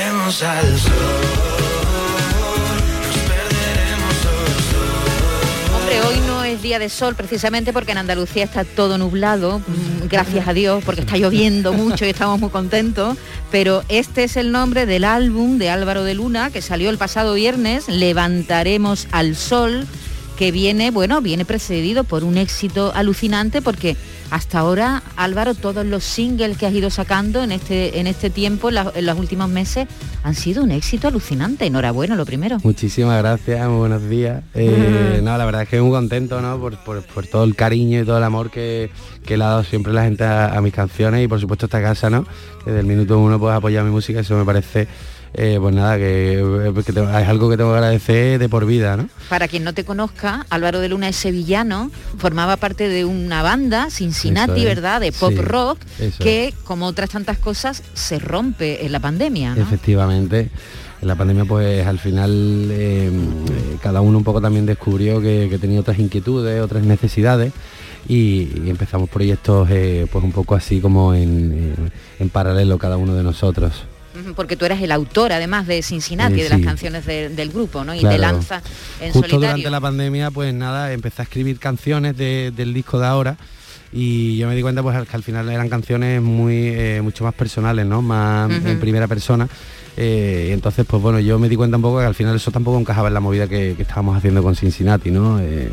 [0.00, 0.92] Al sol.
[5.74, 10.06] Hombre, hoy no es día de sol precisamente porque en Andalucía está todo nublado, mm,
[10.08, 13.18] gracias a Dios, porque está lloviendo mucho y estamos muy contentos.
[13.50, 17.34] Pero este es el nombre del álbum de Álvaro de Luna que salió el pasado
[17.34, 19.84] viernes, Levantaremos al Sol,
[20.38, 23.96] que viene, bueno, viene precedido por un éxito alucinante porque
[24.30, 28.68] hasta ahora, Álvaro, todos los singles que has ido sacando en este, en este tiempo,
[28.68, 29.88] en, la- en los últimos meses,
[30.22, 31.66] han sido un éxito alucinante.
[31.66, 32.58] Enhorabuena, lo primero.
[32.62, 34.42] Muchísimas gracias, muy buenos días.
[34.54, 36.58] Eh, no, la verdad es que muy contento ¿no?
[36.60, 38.90] por, por- por todo el cariño y todo el amor que,
[39.24, 41.80] que le ha dado siempre la gente a, a mis canciones y por supuesto esta
[41.80, 42.24] casa, ¿no?
[42.64, 44.88] Que desde el minuto uno pues apoyar mi música, eso me parece,
[45.34, 48.96] eh, pues nada, que, que tengo- es algo que tengo que agradecer de por vida,
[48.96, 49.08] ¿no?
[49.28, 53.88] Para quien no te conozca, Álvaro de Luna es sevillano, formaba parte de una banda,
[53.90, 54.64] Cincinnati, es.
[54.66, 55.78] ¿verdad?, de pop Sí, rock,
[56.18, 59.62] que, como otras tantas cosas, se rompe en la pandemia, ¿no?
[59.62, 60.50] Efectivamente.
[61.00, 63.08] En la pandemia pues al final eh,
[63.80, 67.52] cada uno un poco también descubrió que, que tenía otras inquietudes, otras necesidades
[68.08, 72.96] y, y empezamos proyectos eh, pues un poco así como en, eh, en paralelo cada
[72.96, 73.84] uno de nosotros.
[74.36, 77.84] Porque tú eras el autor, además de Cincinnati, Eh, de las canciones de- del grupo,
[77.84, 77.94] ¿no?
[77.94, 78.14] Y Claro.
[78.16, 78.56] te lanza
[79.00, 79.38] en Justo solitario.
[79.56, 83.36] durante la pandemia, pues nada, empecé a escribir canciones de- del disco de ahora
[83.92, 87.34] y yo me di cuenta pues que al final eran canciones muy eh, mucho más
[87.34, 88.02] personales, ¿no?
[88.02, 89.48] Más en primera persona.
[89.96, 92.50] Eh, y entonces, pues bueno, yo me di cuenta un poco que al final eso
[92.52, 95.40] tampoco encajaba en la movida que, que estábamos haciendo con Cincinnati, ¿no?
[95.40, 95.70] Eh,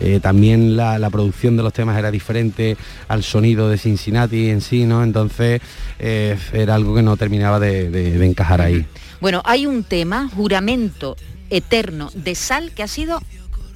[0.00, 2.76] eh, también la, la producción de los temas era diferente
[3.08, 5.02] al sonido de Cincinnati en sí, ¿no?
[5.02, 5.60] Entonces
[5.98, 8.86] eh, era algo que no terminaba de, de- de encajar ahí.
[9.20, 11.16] Bueno, hay un tema, juramento
[11.50, 13.20] eterno de sal, que ha sido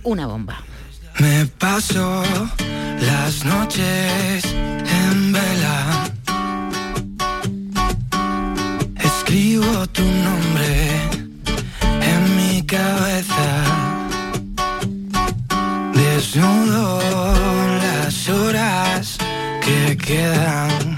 [0.04, 0.62] una bomba.
[1.18, 2.22] Me paso
[3.00, 6.10] las noches en vela.
[8.96, 10.86] Escribo tu nombre
[12.02, 13.91] en mi cabeza.
[16.22, 17.00] Desnudo
[17.82, 19.18] las horas
[19.60, 20.91] que quedan.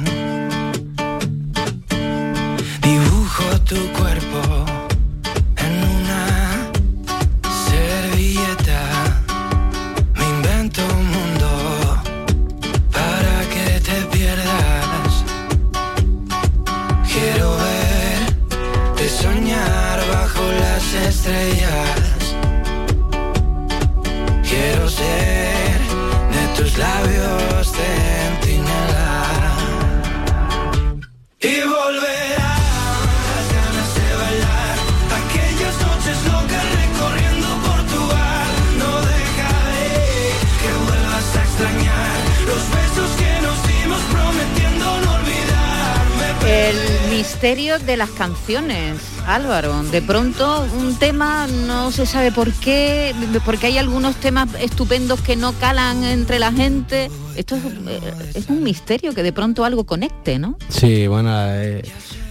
[47.44, 49.82] Misterio de las canciones, Álvaro.
[49.82, 55.36] De pronto un tema no se sabe por qué, porque hay algunos temas estupendos que
[55.36, 57.10] no calan entre la gente.
[57.36, 60.56] Esto es, eh, un misterio que de pronto algo conecte, ¿no?
[60.70, 61.82] Sí, bueno, eh,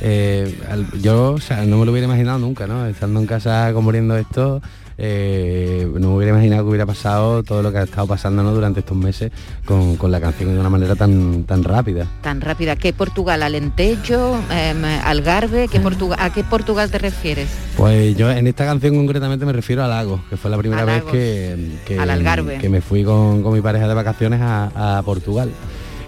[0.01, 0.57] eh,
[0.99, 1.35] yo
[1.67, 2.87] no me lo hubiera imaginado nunca, ¿no?
[2.87, 4.63] Estando en casa comoniendo esto,
[4.97, 8.53] eh, no me hubiera imaginado que hubiera pasado todo lo que ha estado pasando ¿no?
[8.53, 9.31] durante estos meses
[9.65, 12.07] con, con la canción de una manera tan, tan rápida.
[12.21, 12.75] Tan rápida.
[12.75, 13.43] ¿Qué Portugal?
[13.43, 14.37] ¿Alentejo?
[14.51, 15.67] em, ¿Algarve?
[15.67, 17.49] ¿Qué Portugal, ¿A qué Portugal te refieres?
[17.77, 21.03] Pues yo en esta canción concretamente me refiero a Lagos, que fue la primera vez
[21.03, 22.57] que, que, Al Algarve.
[22.59, 25.51] que me fui con, con mi pareja de vacaciones a, a Portugal.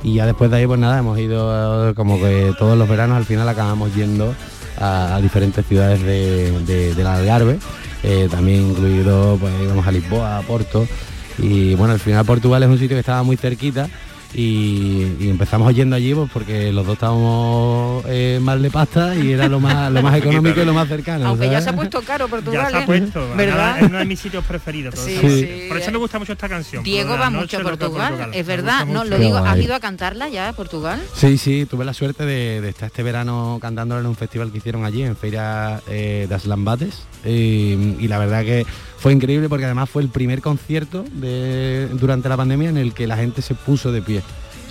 [0.03, 3.25] Y ya después de ahí, pues nada, hemos ido como que todos los veranos al
[3.25, 4.35] final acabamos yendo
[4.79, 7.57] a, a diferentes ciudades de, de- del Algarve,
[8.05, 10.87] eh, también incluido, pues íbamos a Lisboa, a Porto.
[11.37, 13.89] Y bueno, al final Portugal es un sitio que estaba muy cerquita
[14.35, 19.31] y, y empezamos yendo allí pues porque los dos estábamos eh, mal de pasta y
[19.31, 21.27] era lo más, lo más económico y lo más cercano.
[21.27, 23.11] Aunque ya se ha puesto caro Portugal, Ya se ha ¿eh?
[23.35, 23.79] ¿verdad?
[23.79, 24.95] es uno de mis sitios preferidos.
[24.95, 25.65] por Sí.
[25.69, 26.83] Por eso me gusta mucho esta canción.
[26.83, 30.49] Diego va mucho a Portugal, es verdad, no, lo digo, ¿has ido a cantarla ya
[30.49, 31.01] a Portugal?
[31.13, 34.57] Sí, sí, tuve la suerte de, de estar este verano cantándola en un festival que
[34.57, 37.03] hicieron allí, en Feira eh, das Lambates.
[37.23, 38.65] Y, y la verdad que
[39.05, 41.05] fue increíble porque además fue el primer concierto
[41.91, 44.23] durante la pandemia en el que la gente se puso de pie.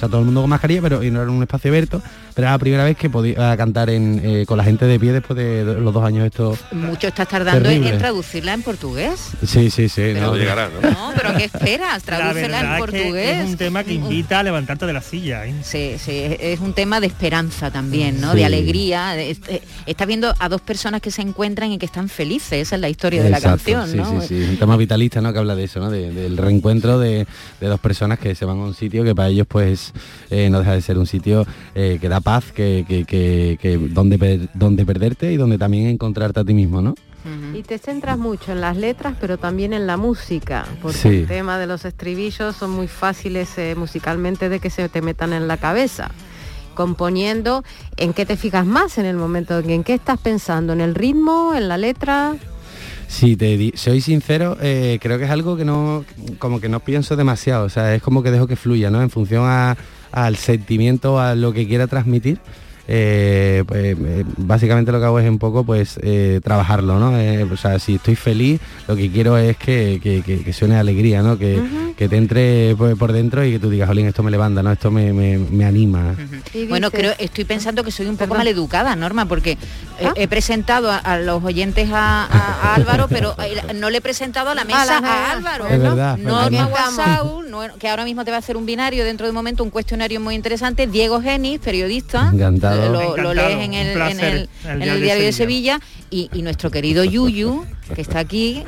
[0.08, 2.00] Todo el mundo con mascarilla, pero y no era un espacio abierto,
[2.34, 5.12] pero era la primera vez que podía cantar en, eh, con la gente de pie
[5.12, 6.58] después de los dos años estos.
[6.72, 7.90] Mucho estás tardando en, Terrible.
[7.90, 9.20] en traducirla en portugués.
[9.46, 10.02] Sí, sí, sí.
[10.14, 11.94] Pero- llegará, No, pero ¿qué esperas?
[12.06, 13.38] La Tradúcela en es que portugués.
[13.40, 15.46] es un tema que invita a levantarte de la silla.
[15.46, 15.54] ¿eh?
[15.62, 18.32] Sí, sí, es un tema de esperanza también, ¿no?
[18.32, 18.38] Sí.
[18.38, 19.10] De alegría.
[19.12, 22.52] de- es- eh, Estás viendo a dos personas que se encuentran y que están felices.
[22.66, 24.20] Esa es la historia de la canción, sí, ¿no?
[24.22, 25.32] sí, sí, es un tema vitalista, ¿no?
[25.32, 25.90] Que habla de eso, ¿no?
[25.90, 27.26] De- del reencuentro de,
[27.60, 29.92] de dos personas que se van a un sitio que para ellos, pues,
[30.30, 33.76] eh, no deja de ser un sitio eh, que da paz, que, que- que- que
[33.78, 36.94] donde, per- donde perderte y donde también encontrarte a ti mismo, ¿no?
[37.54, 41.08] Y te centras mucho en las letras, pero también en la música, porque Sí.
[41.08, 45.32] el tema de los estribillos son muy fáciles eh, musicalmente de que se te metan
[45.32, 46.10] en la cabeza.
[46.74, 47.62] Componiendo,
[47.96, 49.58] ¿en qué te fijas más en el momento?
[49.60, 50.72] ¿En qué estás pensando?
[50.72, 51.54] ¿En el ritmo?
[51.54, 52.34] ¿En la letra?
[53.08, 56.04] Si te soy sincero, eh, creo que es algo que no,
[56.38, 59.02] como que no pienso demasiado, o sea, es como que dejo que fluya, ¿no?
[59.02, 59.76] En función a-
[60.12, 62.38] al sentimiento, a lo que quiera transmitir.
[62.86, 67.18] Eh, pues, eh, básicamente lo que hago es un poco pues eh, trabajarlo, ¿no?
[67.18, 70.76] Eh, o sea, si estoy feliz, lo que quiero es que, que- que- que suene
[70.76, 71.38] alegría, ¿no?
[71.38, 71.62] Que,
[71.96, 74.72] que te entre pues, por dentro y que tú digas, Jolín, esto me levanta, ¿no?
[74.72, 76.14] Esto me, me- me anima.
[76.68, 79.56] Bueno, creo, estoy pensando que soy un poco maleducada, Norma, porque
[80.16, 83.34] he, he presentado a, a los oyentes a, a- a Álvaro, pero
[83.76, 85.66] no le he presentado a la mesa A la- a, Álvaro.
[85.68, 86.66] Es verdad, No, es Norma.
[86.66, 89.62] Guasau, no- que ahora mismo te va a hacer un binario dentro de un momento,
[89.64, 90.86] un cuestionario muy interesante.
[90.86, 92.73] Diego Genis, periodista, Encantado.
[92.76, 95.32] Lo, lees en el, en el- el en el Diario de.
[95.32, 98.62] Sevilla y, y nuestro querido Yuyu, que está aquí,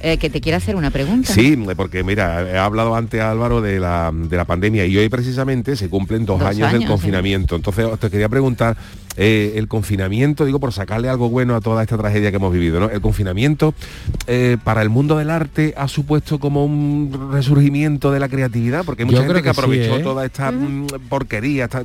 [0.00, 1.32] eh, que te quiere hacer una pregunta.
[1.32, 5.76] Sí, porque mira, he hablado antes Álvaro de la, de la pandemia y hoy precisamente
[5.76, 6.86] se cumplen dos, Dos años, del sí.
[6.86, 7.56] confinamiento.
[7.56, 8.76] Entonces te quería preguntar,
[9.20, 12.78] eh, el confinamiento, digo, por sacarle algo bueno a toda esta tragedia que hemos vivido,
[12.78, 12.88] ¿no?
[12.88, 13.74] El confinamiento
[14.28, 19.02] eh, para el mundo del arte ha supuesto como un resurgimiento de la creatividad, porque
[19.02, 20.02] hay Yo mucha gente que, sí, aprovechó ¿eh?
[20.04, 21.82] toda esta mm, porquería, esta-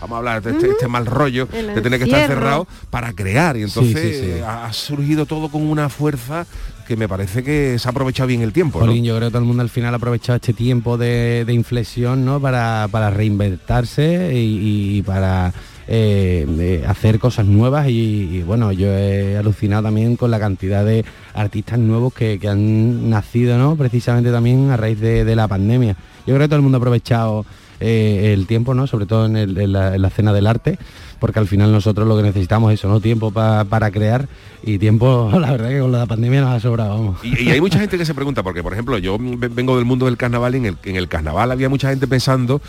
[0.00, 3.12] vamos a hablar de este, este mal rollo El de tener que estar encerrado para
[3.12, 3.58] crear.
[3.58, 4.30] Y entonces Sí, sí, sí.
[4.38, 6.46] eh, ha surgido todo con una fuerza
[6.90, 8.80] que me parece que se ha aprovechado bien el tiempo.
[8.80, 12.24] Jolín, yo creo que todo el mundo al final ha aprovechado este tiempo de, inflexión
[12.24, 12.40] ¿no?
[12.40, 15.52] para, para reinventarse y, para
[15.86, 21.04] eh, de hacer cosas nuevas y, bueno, yo he alucinado también con la cantidad de
[21.34, 23.76] artistas nuevos que, que han nacido ¿no?
[23.76, 25.96] precisamente también a raíz de, de la pandemia.
[26.26, 27.44] Yo creo que todo el mundo ha aprovechado
[27.80, 28.86] eh, el tiempo, ¿no?
[28.86, 30.78] sobre todo en, el- en la, en la escena del arte,
[31.18, 33.00] porque al final nosotros lo que necesitamos es eso, ¿no?
[33.00, 34.26] tiempo pa- para crear
[34.62, 37.20] y tiempo, la verdad que con la pandemia nos ha sobrado, vamos.
[37.24, 39.86] Y, y hay mucha gente que se pregunta, porque por ejemplo, yo ve- vengo del
[39.86, 42.60] mundo del carnaval y en el, en el carnaval había mucha gente pensando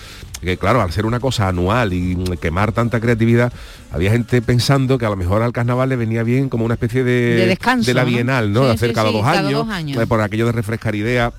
[0.42, 3.52] que, claro, al ser una cosa anual y mm, quemar tanta creatividad,
[3.92, 7.04] había gente pensando que a lo mejor al carnaval le venía bien como una especie
[7.04, 8.10] de, De descanso, la ¿no?
[8.10, 8.51] bienal, ¿no?
[8.60, 10.02] Sí, De hacer sí, cada, dos, cada dos años.
[10.02, 11.34] eh, por aquello de refrescar ideas.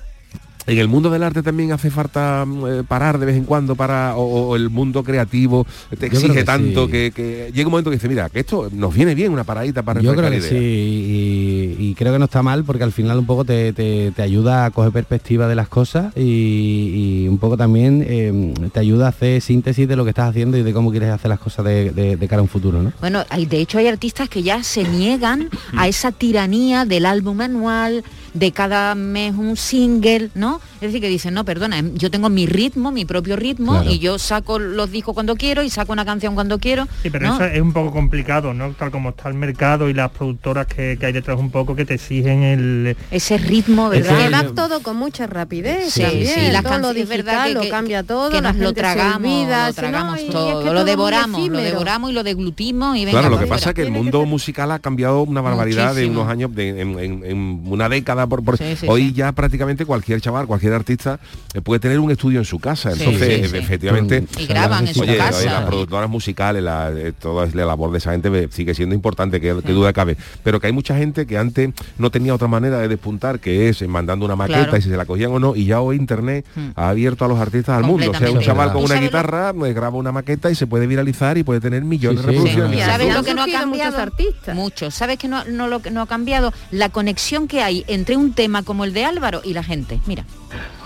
[0.65, 3.75] En el mundo del arte también hace falta mm, eh, parar de vez en cuando
[3.75, 5.65] para o, o el mundo creativo
[5.99, 6.91] te exige que tanto sí.
[6.91, 9.83] que, que llega un momento que dice mira que esto nos viene bien una paradita
[9.83, 10.49] para Yo creo que ideas.
[10.49, 14.11] sí y, y creo que no está mal porque al final un poco te, te-
[14.15, 18.79] te ayuda a coger perspectiva de las cosas y, y un poco también eh, te
[18.79, 21.39] ayuda a hacer síntesis de lo que estás haciendo y de cómo quieres hacer las
[21.39, 22.93] cosas de, de- de cara a un futuro, ¿no?
[23.01, 25.79] Bueno, hay, de hecho hay artistas que ya se niegan Mm.
[25.79, 28.03] a esa tiranía del álbum anual,
[28.33, 30.59] de cada mes un single, ¿no?
[30.75, 33.89] Es decir, que dicen, no, perdona, em, yo tengo mi ritmo, mi propio ritmo, Claro.
[33.91, 36.87] y yo saco los discos cuando quiero y saco una canción cuando quiero.
[37.03, 37.35] Sí, pero ¿no?
[37.35, 38.71] eso es un poco complicado, ¿no?
[38.73, 41.85] Tal como está el mercado y las productoras que, que hay detrás un poco que
[41.85, 42.97] te exigen el...
[43.11, 44.17] Ese ritmo, ¿verdad?
[44.17, 47.43] Que va todo con mucha rapidez Sí, también, sí, las todo lo canciones, es verdad
[47.45, 50.29] digital que- lo cambia todo, que nos lo tragamos, olvida, lo si no, tragamos es
[50.29, 53.19] todo, que lo todo devoramos, lo devoramos y lo deglutimos y venga.
[53.19, 56.21] Claro, lo que pasa es que el mundo musical ha cambiado una barbaridad de Muchísimo.
[56.21, 58.22] unos años, de, en, en- en una década.
[58.27, 59.13] Por, por- Sí, sí, hoy sí.
[59.13, 61.19] ya prácticamente cualquier chaval, cualquier artista
[61.53, 62.91] eh, puede tener un estudio en su casa.
[62.91, 63.57] Entonces, sí, sí.
[63.57, 65.37] efectivamente, Y graban en su oye, casa.
[65.39, 69.39] oye, las productoras musicales, la, eh, toda la labor de esa gente sigue siendo importante,
[69.41, 70.17] que, que duda cabe.
[70.43, 73.81] Pero que hay mucha gente que antes no tenía otra manera de despuntar, que es
[73.81, 74.77] eh, mandando una maqueta Claro.
[74.77, 75.55] y si se la cogían o no.
[75.55, 76.45] Y ya hoy Internet
[76.75, 78.11] ha abierto a los artistas al mundo.
[78.11, 80.87] O sea, un chaval con ¿Y una guitarra eh, graba una maqueta y se puede
[80.87, 82.37] viralizar y puede tener millones Sí, de sí.
[82.37, 82.79] reproducciones.
[82.79, 83.91] ¿Y ¿Sabes lo que no ha cambiado?
[83.91, 84.55] muchos artistas.
[84.55, 84.91] Mucho.
[84.91, 86.53] ¿Sabes que no, no lo que no ha cambiado?
[86.71, 89.99] La conexión que hay entre un tema como el de Álvaro y la gente.
[90.05, 90.25] Mira.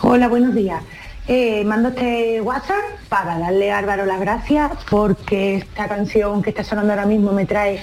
[0.02, 0.84] Hola, buenos días.
[1.28, 6.64] Eh, mando este WhatsApp para darle a Álvaro las gracias porque esta canción que está
[6.64, 7.82] sonando ahora mismo me trae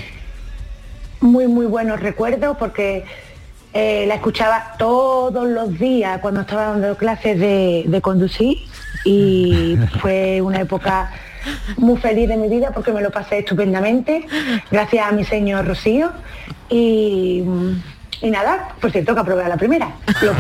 [1.20, 3.04] muy, muy buenos recuerdos porque
[3.74, 8.58] eh, la escuchaba todos los días cuando estaba dando clases de, de conducir
[9.04, 11.12] y fue una época
[11.76, 14.26] muy feliz de mi vida porque me lo pasé estupendamente
[14.70, 16.12] gracias a mi señor Rocío
[16.70, 17.44] y,
[18.24, 19.94] y nada, por cierto que aprobé a la primera.
[20.22, 20.34] Lo-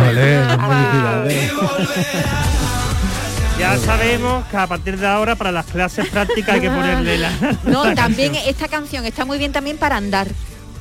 [3.58, 7.30] Ya sabemos que a partir de ahora para las clases prácticas hay que ponerle la...
[7.64, 8.50] No, la también canción.
[8.54, 10.26] esta canción está muy bien también para andar.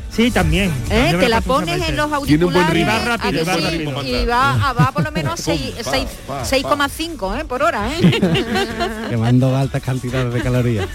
[0.09, 0.71] Sí, también.
[0.89, 1.15] ¿eh?
[1.19, 2.87] Te la pones en los auriculares ritmo.
[2.91, 3.61] Va ¿a rápido, va sí?
[3.63, 4.03] rápido.
[4.03, 5.73] y va, a- va por lo menos a seis-
[6.27, 7.45] Pa, seis- pa, 6,5 ¿eh?
[7.45, 7.87] por hora.
[7.91, 8.21] ¿eh?
[9.09, 10.87] Quemando altas cantidades de calorías.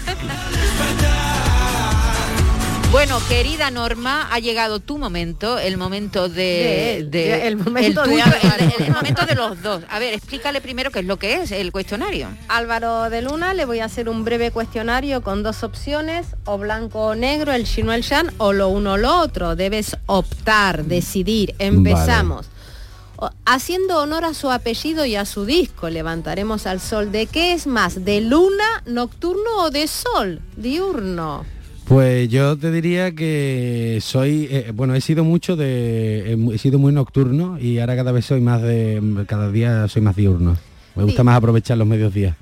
[2.91, 8.09] Bueno, querida Norma, ha llegado tu momento, el momento de, De- de- el momento de
[8.09, 8.73] tuyo, Álvaro.
[8.79, 9.83] el, el momento de los dos.
[9.89, 12.29] A ver, explícale primero qué es lo que es el cuestionario.
[12.47, 16.99] Álvaro de Luna, le voy a hacer un breve cuestionario con dos opciones, o blanco
[17.09, 19.55] o negro, el chino el shan, o lo uno o lo otro.
[19.55, 21.53] Debes optar, decidir.
[21.59, 22.47] Empezamos.
[23.45, 27.11] Haciendo honor a su apellido y a su disco, levantaremos al sol.
[27.11, 28.03] ¿De qué es más?
[28.03, 31.45] ¿De luna, nocturno o de sol, diurno?
[31.89, 36.59] Pues yo te diría que soy, eh, bueno, he sido mucho de, he mu- he
[36.59, 40.55] sido muy nocturno y ahora cada vez soy más de, cada día soy más diurno.
[40.95, 41.25] Me gusta Sí.
[41.25, 42.35] más aprovechar los medios días.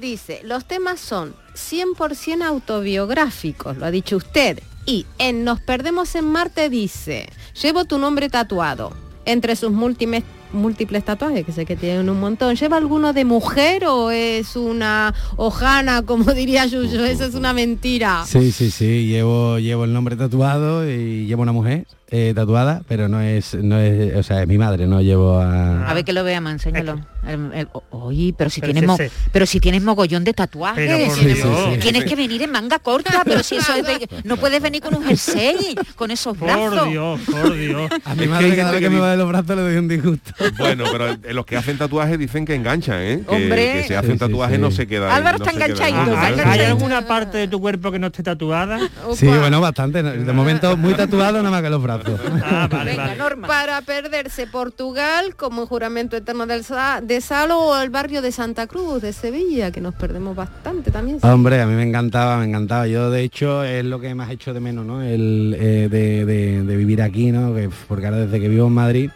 [0.00, 4.60] Dice, los temas son 100% autobiográficos, lo ha dicho usted.
[4.86, 7.28] Y en Nos Perdemos en Marte dice,
[7.60, 8.92] llevo tu nombre tatuado.
[9.24, 10.22] Entre sus múltiples,
[10.52, 15.14] múltiples tatuajes, que sé que tienen un montón, ¿lleva alguno de mujer o es una
[15.36, 17.04] hojana, como diría Yuyo?
[17.04, 18.24] Eso es una mentira.
[18.26, 23.08] Sí, sí, sí, llevo, llevo el nombre tatuado y llevo una mujer eh, tatuada, pero
[23.08, 25.88] no es, no es, o sea, es mi madre, no llevo a...
[25.88, 27.00] A ver que lo veamos, enséñalo.
[27.26, 31.36] El- el- Oye, pero si Pero tienes pero si tienes mogollón de tatuajes, Pero tienes,
[31.36, 31.38] Dios.
[31.38, 31.78] Sí, sí, sí.
[31.80, 34.94] tienes que venir en manga corta, pero si eso es de- no puedes venir con
[34.94, 36.80] un jersey, con esos brazos.
[36.80, 37.90] Por Dios, por Dios.
[38.04, 39.62] A mi Es que madre cada vez que que me va de los brazos le
[39.62, 40.32] doy un disgusto.
[40.58, 43.22] Bueno, pero los que hacen tatuajes dicen que enganchan, ¿eh?
[43.26, 43.72] Que, Hombre.
[43.74, 44.60] que se hacen Sí, sí, tatuajes sí.
[44.60, 45.14] no se queda.
[45.14, 46.42] Álvaro no está ¿Hay, ¿eh?
[46.44, 48.78] hay alguna parte de tu cuerpo que no esté tatuada?
[49.14, 50.02] Sí, bueno, bastante.
[50.02, 52.01] De momento muy tatuado nada más que los brazos.
[52.44, 53.46] Ah, vale, Venga, vale.
[53.46, 58.66] Para perderse Portugal como juramento eterno del Sa- de Salo o el barrio de Santa
[58.66, 61.18] Cruz de Sevilla, que nos perdemos bastante también.
[61.22, 62.86] Hombre, a mí me encantaba, me encantaba.
[62.86, 65.02] Yo, de hecho, es lo que más he hecho de menos, ¿no?
[65.02, 67.54] El eh, de, de- de vivir aquí, ¿no?
[67.54, 69.10] Que, porque ahora desde que vivo en Madrid,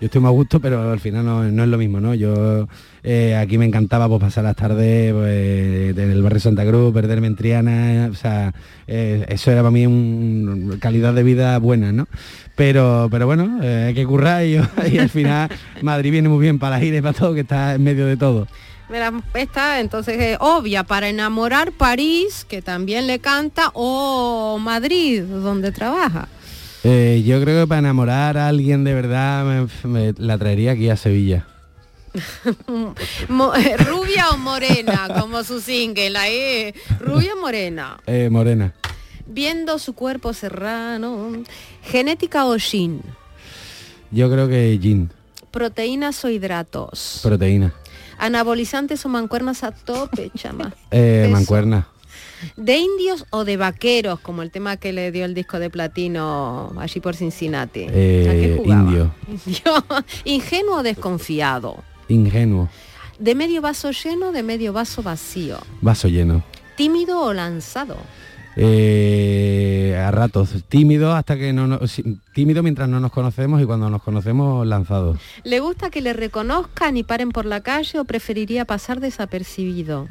[0.00, 2.14] yo estoy más a gusto, pero al final no, no es lo mismo, ¿no?
[2.14, 2.68] Yo
[3.02, 7.28] eh, aquí me encantaba pues, pasar las tardes pues, en el barrio Santa Cruz, perderme
[7.28, 8.52] en Triana, o sea,
[8.86, 12.08] eh, eso era para mí una calidad de vida buena, ¿no?
[12.56, 14.56] Pero, pero bueno, eh, hay que currar y,
[14.98, 15.48] al final
[15.80, 18.18] Madrid viene muy bien para la gira y para todo, que está en medio de
[18.18, 18.46] todo.
[18.90, 25.72] Mira, esta entonces es obvia para enamorar París, que también le canta, o Madrid, donde
[25.72, 26.28] trabaja.
[26.88, 30.88] Eh, yo creo que para enamorar a alguien de verdad me, me la traería aquí
[30.88, 31.46] a Sevilla.
[33.58, 37.98] Eh, rubia o morena, como su single, ahí, rubia o morena.
[38.06, 38.72] Eh, morena.
[39.26, 41.32] Viendo su cuerpo serrano,
[41.82, 43.02] genética o shin,
[44.10, 45.10] Yo creo que gin,
[45.50, 47.74] proteínas o hidratos, proteína.
[48.18, 50.72] anabolizantes o mancuernas a tope, chama.
[50.92, 51.88] Eh, mancuerna.
[52.56, 56.72] ¿De indios o de vaqueros, como el tema que le dio el disco de platino
[56.78, 57.84] allí por Cincinnati?
[57.84, 58.82] ¿A qué Eh, jugaba?
[58.82, 59.14] indio.
[60.24, 61.82] ¿Ingenuo o desconfiado?
[62.08, 62.68] Ingenuo.
[63.18, 65.58] ¿De medio vaso lleno de medio vaso vacío?
[65.80, 66.42] Vaso lleno.
[66.76, 67.96] ¿Tímido o lanzado?
[68.58, 70.50] Eh, a ratos.
[70.68, 71.80] Tímido hasta que no, no-
[72.34, 75.16] tímido mientras no nos conocemos y cuando nos conocemos lanzado.
[75.44, 80.08] ¿Le gusta que le reconozcan y paren por la calle o preferiría pasar desapercibido?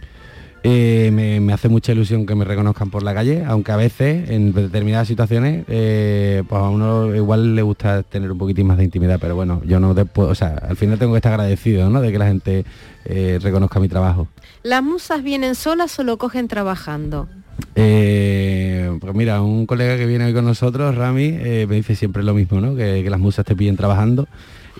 [0.68, 4.32] Eh, me, me hace mucha ilusión que me reconozcan por la calle, aunque a veces
[4.32, 8.84] en determinadas situaciones eh, pues a uno igual le gusta tener un poquitín más de
[8.84, 12.02] intimidad, pero bueno, yo no puedo, o sea, al final tengo que estar agradecido, ¿no?
[12.02, 12.66] De que la gente
[13.06, 14.28] eh, reconozca mi trabajo.
[14.64, 17.30] ¿Las musas vienen solas o lo cogen trabajando?
[17.76, 22.24] Eh, pues mira, un colega que viene hoy con nosotros, Rami, eh, me dice siempre
[22.24, 22.76] lo mismo, ¿no?
[22.76, 24.28] Que, que las musas te pillen trabajando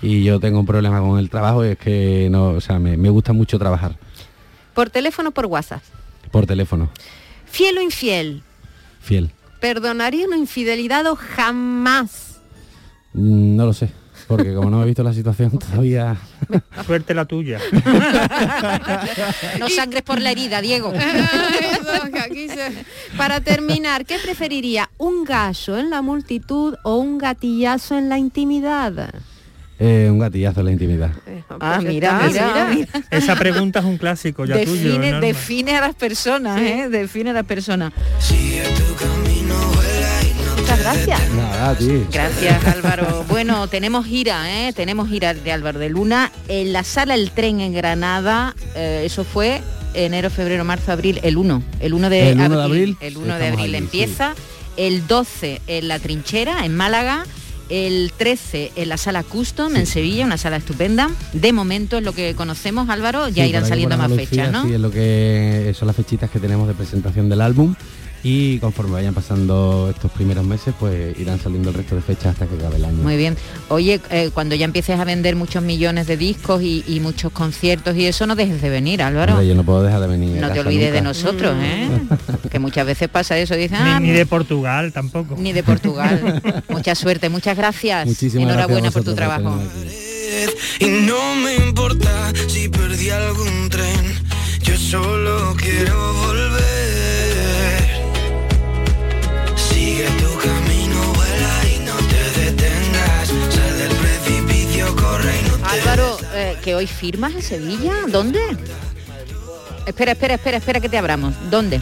[0.02, 2.96] y yo tengo un problema con el trabajo y es que no, o sea, me,
[2.96, 3.96] me gusta mucho trabajar
[4.76, 5.82] ¿Por teléfono o por WhatsApp?
[6.30, 6.88] por teléfono,
[7.50, 8.42] ¿Fiel o infiel?
[9.00, 9.30] fiel.
[9.60, 12.36] ¿Perdonaría una infidelidad o jamás?
[13.14, 13.90] Mm, No lo sé,
[14.28, 16.16] porque como no he visto la situación todavía...
[16.86, 17.58] Suerte la tuya.
[19.58, 20.92] No sangres por la herida, Diego.
[23.16, 24.90] Para terminar, ¿qué preferiría?
[24.98, 29.14] ¿Un gallo en la multitud o un gatillazo en la intimidad?
[29.78, 31.10] Eh, un gatillazo en la intimidad.
[31.60, 32.88] Ah, Pues mira, está, mira, mira.
[32.94, 33.06] mira.
[33.10, 34.72] Esa pregunta es un clásico ya tuyo.
[34.72, 35.26] Define, Norma.
[35.26, 36.88] define a las personas, ¿eh?
[36.90, 37.92] Define a las personas.
[40.58, 41.20] Muchas gracias.
[41.34, 42.04] Nada, a ti.
[42.12, 43.24] Gracias Álvaro.
[43.28, 44.72] Bueno, tenemos gira, ¿eh?
[44.72, 48.54] Tenemos gira de Álvaro de Luna en la sala El Tren en Granada.
[48.74, 49.60] eh, eso fue
[49.94, 51.62] enero, febrero, marzo, abril, el 1.
[51.80, 52.96] El 1 de, El 1 de abril.
[53.00, 54.34] El 1 de abril allí, empieza.
[54.76, 57.24] El 12 en La Trinchera, en Málaga.
[57.68, 61.10] El 13 en la sala Custom en Sevilla, una sala estupenda.
[61.32, 64.64] De momento es lo que conocemos, Álvaro, ya Sí, irán saliendo más fechas, ¿no?
[64.64, 67.74] Sí, es lo que son las fechitas que tenemos de presentación del álbum
[68.28, 72.48] y conforme vayan pasando estos primeros meses, pues irán saliendo el resto de fechas hasta
[72.48, 73.00] que acabe el año.
[73.00, 73.36] Muy bien.
[73.68, 77.94] Oye, eh, cuando ya empieces a vender muchos millones de discos y, y muchos conciertos
[77.96, 79.34] y eso, no dejes de venir, Álvaro.
[79.34, 80.40] Hombre, yo no puedo dejar de venir.
[80.40, 81.88] No te olvides de nosotros, ¿eh?
[82.50, 85.36] que muchas veces pasa eso, dicen, Ni, ah, ni de Portugal tampoco.
[85.38, 86.42] ni de Portugal.
[86.68, 88.06] Mucha suerte, muchas gracias.
[88.06, 89.56] Muchísimas Enhorabuena gracias por tu trabajo.
[90.80, 94.20] Y no me importa si perdí algún tren,
[94.62, 96.95] yo solo quiero volver.
[105.82, 108.40] Álvaro, eh, que hoy firmas en Sevilla, ¿dónde?
[109.86, 111.34] Espera, espera, espera, espera que te abramos.
[111.50, 111.80] ¿Dónde?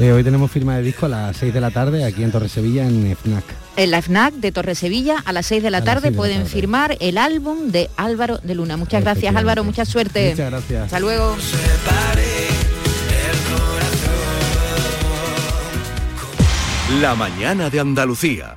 [0.00, 2.48] Eh, hoy tenemos firma de disco a las 6 de la tarde aquí en Torre
[2.48, 3.44] Sevilla en FNAC.
[3.76, 6.38] En la FNAC de Torre Sevilla a las 6 de la A tarde la pueden
[6.38, 6.50] tarde.
[6.50, 8.76] firmar el álbum de Álvaro de Luna.
[8.76, 9.34] Muchas gracias.
[9.34, 10.30] Álvaro, mucha suerte.
[10.30, 10.84] Muchas gracias.
[10.84, 11.36] Hasta luego.
[17.00, 18.56] La mañana de Andalucía.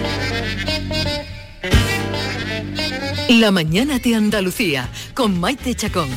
[3.39, 6.09] La mañana de Andalucía con Maite Chacón.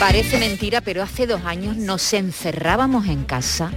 [0.00, 3.70] Parece mentira, pero hace dos años nos encerrábamos en casa.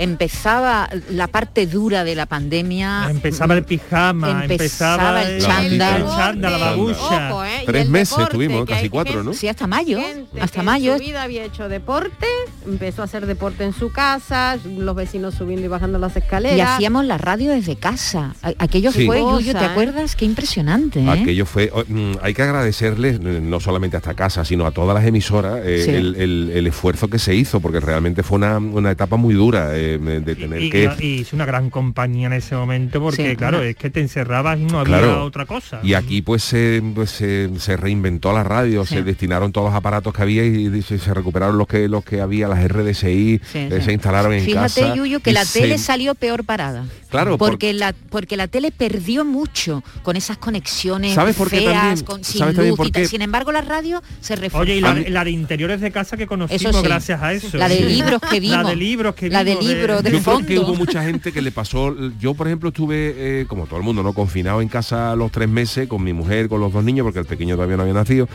[0.00, 3.08] Empezaba la parte dura de la pandemia.
[3.10, 7.30] Empezaba el pijama, empezaba, el chándal, el chándal, la babucha.
[7.30, 7.62] Ojo, ¿eh?
[7.66, 9.34] Tres el meses deporte, tuvimos, casi cuatro, gente- ¿no?
[9.34, 10.00] Sí, hasta mayo.
[10.00, 10.92] gente Hasta que mayo.
[10.94, 12.26] En su vida había hecho deporte,
[12.66, 16.56] empezó a hacer deporte en su casa, los vecinos subiendo y bajando las escaleras.
[16.56, 18.34] Y hacíamos la radio desde casa.
[18.58, 19.04] Aquello Sí.
[19.04, 19.66] fue, Yuyu, ¿te ¿eh?
[19.66, 20.16] acuerdas?
[20.16, 21.10] Qué impresionante, ¿eh?
[21.10, 24.70] Aquello fue, oh, mm, hay que agradecerles eh, no solamente a esta casa, sino a
[24.70, 25.90] todas las emisoras eh, Sí.
[25.90, 29.76] el, el- el esfuerzo que se hizo, porque realmente fue una, una etapa muy dura
[29.76, 30.90] eh, de tener Y, que...
[31.00, 34.58] y hizo una gran compañía en ese momento porque Sí, claro, es que te encerrabas
[34.58, 35.24] y no había Claro.
[35.24, 35.80] otra cosa.
[35.82, 40.12] Y aquí pues, se, pues, se, se reinventó la radio, se destinaron todos los aparatos
[40.14, 43.68] que había y, se, se recuperaron los que los que había, las RDSI, Sí, eh,
[43.78, 43.82] sí.
[43.82, 44.94] se instalaron en Fíjate, casa.
[44.94, 46.84] Yuyu, que la se- tele salió peor parada.
[47.10, 51.58] Claro, por- porque la porque la tele perdió mucho con esas conexiones ¿Sabes por qué
[51.58, 52.04] feas, también?
[52.06, 53.06] con sin ¿Sabes también luz por y tal.
[53.08, 54.62] Sin embargo, la radio se reforzó.
[54.62, 56.86] Oye, y la, la de interiores de casa que conocimos Eso sí.
[56.86, 57.56] gracias a eso.
[57.56, 57.84] La de Sí.
[57.84, 58.66] libros que La vimos.
[58.68, 61.94] de libros que La de vimos, yo creo que hubo mucha gente que le pasó
[62.18, 65.48] yo por ejemplo estuve eh, como todo el mundo no confinado en casa los tres
[65.48, 68.28] meses con mi mujer con los dos niños porque el pequeño todavía no había nacido.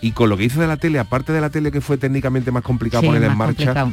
[0.00, 2.50] Y con lo que hice de la tele aparte de la tele que fue técnicamente
[2.50, 3.92] más complicado Sí, poner en marcha complicado.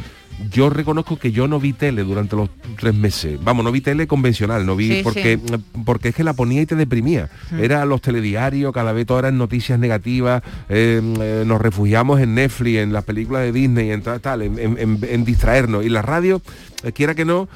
[0.52, 3.38] Yo reconozco que yo no vi tele durante los tres meses.
[3.44, 5.40] Vamos no vi tele convencional no vi Sí, porque
[5.86, 7.30] porque es que la ponía y te deprimía.
[7.52, 7.60] Mm.
[7.60, 12.78] era los telediarios cada vez todas eran noticias negativas eh, eh, nos refugiamos en Netflix
[12.80, 15.86] en las películas de Disney en tal, tal en, en- en- en distraernos.
[15.86, 16.42] Y la radio
[16.84, 17.48] eh, quiera que no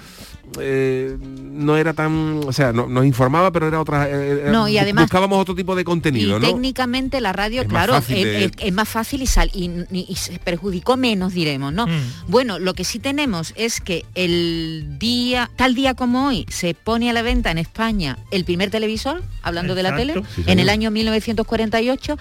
[0.60, 4.68] eh, no era tan o sea no- nos informaba pero era otra eh, eh, No,
[4.68, 8.08] y además- buscábamos otro tipo de contenido y no técnicamente la radio, Es claro, es,
[8.08, 11.88] de- es- es más fácil y, sal- y, y- y se perjudicó menos, diremos, ¿no?
[11.88, 11.92] Mm.
[12.28, 17.10] Bueno, lo que sí tenemos es que el día, tal día como hoy, se pone
[17.10, 20.70] a la venta en España el primer televisor, hablando de la tele, Sí, en el
[20.70, 22.18] año 1948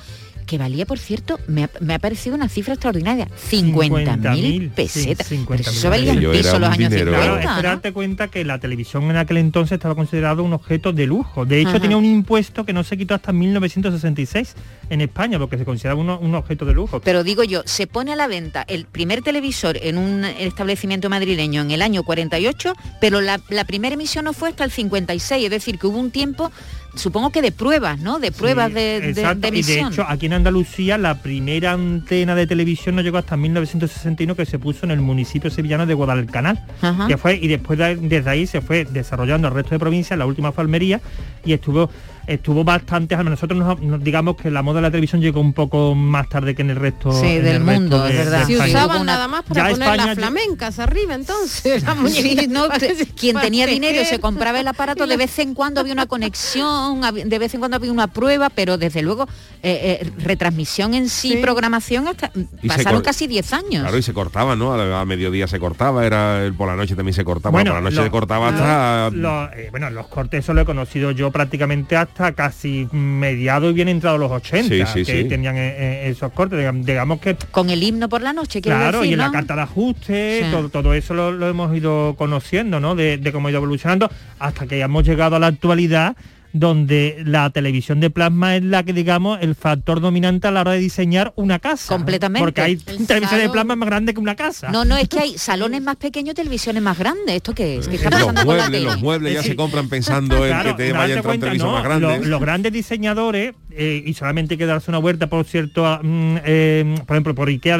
[0.46, 5.26] que valía, por cierto, me ha, me ha parecido una cifra extraordinaria, 50.000 pesetas.
[5.26, 7.12] Sí, Pero 50.000 eso valía era piso los años dinero.
[7.12, 11.44] 50, Claro, cuenta que la televisión en aquel entonces estaba considerado un objeto de lujo.
[11.44, 11.80] De hecho, Ajá.
[11.80, 14.54] tenía un impuesto que no se quitó hasta 1966
[14.90, 17.00] en España, porque se consideraba uno- un objeto de lujo.
[17.00, 21.62] Pero digo yo, se pone a la venta el primer televisor en un establecimiento madrileño
[21.62, 25.50] en el año 48, pero la, la primera emisión no fue hasta el 56, es
[25.50, 26.50] decir, que hubo un tiempo,
[26.94, 28.18] supongo que de pruebas, ¿no?
[28.18, 32.34] De pruebas Sí, de, de- de y de hecho aquí en Andalucía la primera antena
[32.34, 36.64] de televisión no llegó hasta 1961 que se puso en el municipio sevillano de Guadalcanal
[36.82, 37.06] Ajá.
[37.06, 40.26] que fue y después de- desde ahí se fue desarrollando el resto de provincias la
[40.26, 41.00] última fue Almería
[41.44, 41.90] y estuvo
[42.26, 45.40] estuvo bastante, al menos nosotros nos, nos- digamos que la moda de la televisión llegó
[45.40, 48.10] un poco más tarde que en el resto Sí, en del el resto mundo, de-
[48.10, 48.38] es verdad.
[48.40, 51.82] de Si usaban nada más para Ya poner España las flamencas arriba entonces.
[51.84, 52.68] la Sí, no,
[53.16, 57.38] quien tenía dinero se compraba el aparato, de vez en cuando había una conexión, de
[57.38, 59.24] vez en cuando había una prueba, pero desde luego
[59.62, 62.30] eh, eh, retransmisión en sí, programación, hasta,
[62.62, 63.82] Y se pasaron casi 10 años.
[63.82, 64.72] Claro, y se cortaba, ¿no?
[64.74, 67.78] A, a mediodía se cortaba, era el- por la noche también se cortaba, Bueno, por
[67.82, 69.10] la noche lo- se cortaba hasta...
[69.16, 73.74] Lo- eh, bueno, los cortes eso lo he conocido yo prácticamente hasta casi mediados y
[73.74, 75.28] bien entrados los 80, Sí, sí, que sí.
[75.28, 75.74] tenían eh,
[76.06, 76.58] eh, esos cortes.
[76.84, 79.62] Digamos, que Con el himno por la noche, Claro, decir, y en la carta de
[79.62, 80.50] ajuste, Sí.
[80.50, 82.94] todo, todo eso lo, lo hemos ido conociendo, ¿no?
[82.94, 86.16] De, de cómo ha ido evolucionando, hasta que hemos llegado a la actualidad
[86.52, 90.72] donde la televisión de plasma es la que digamos el factor dominante a la hora
[90.72, 91.94] de diseñar una casa.
[91.94, 92.44] Completamente.
[92.44, 94.70] Porque hay El televisiones de plasma más grandes que una casa.
[94.70, 97.36] No, no, es que hay salones más pequeños, televisiones más grandes.
[97.36, 97.88] ¿Esto qué es?
[97.88, 100.74] ¿Qué está los pasando con la muebles, los muebles ya se compran pensando en que
[100.74, 102.06] te vaya a entrar un cuenta, televisor no, más grande.
[102.20, 106.00] lo- los grandes diseñadores, eh, y solamente hay que darse una vuelta, por cierto, a,
[106.02, 107.78] mm, eh, por ejemplo, por Ikea,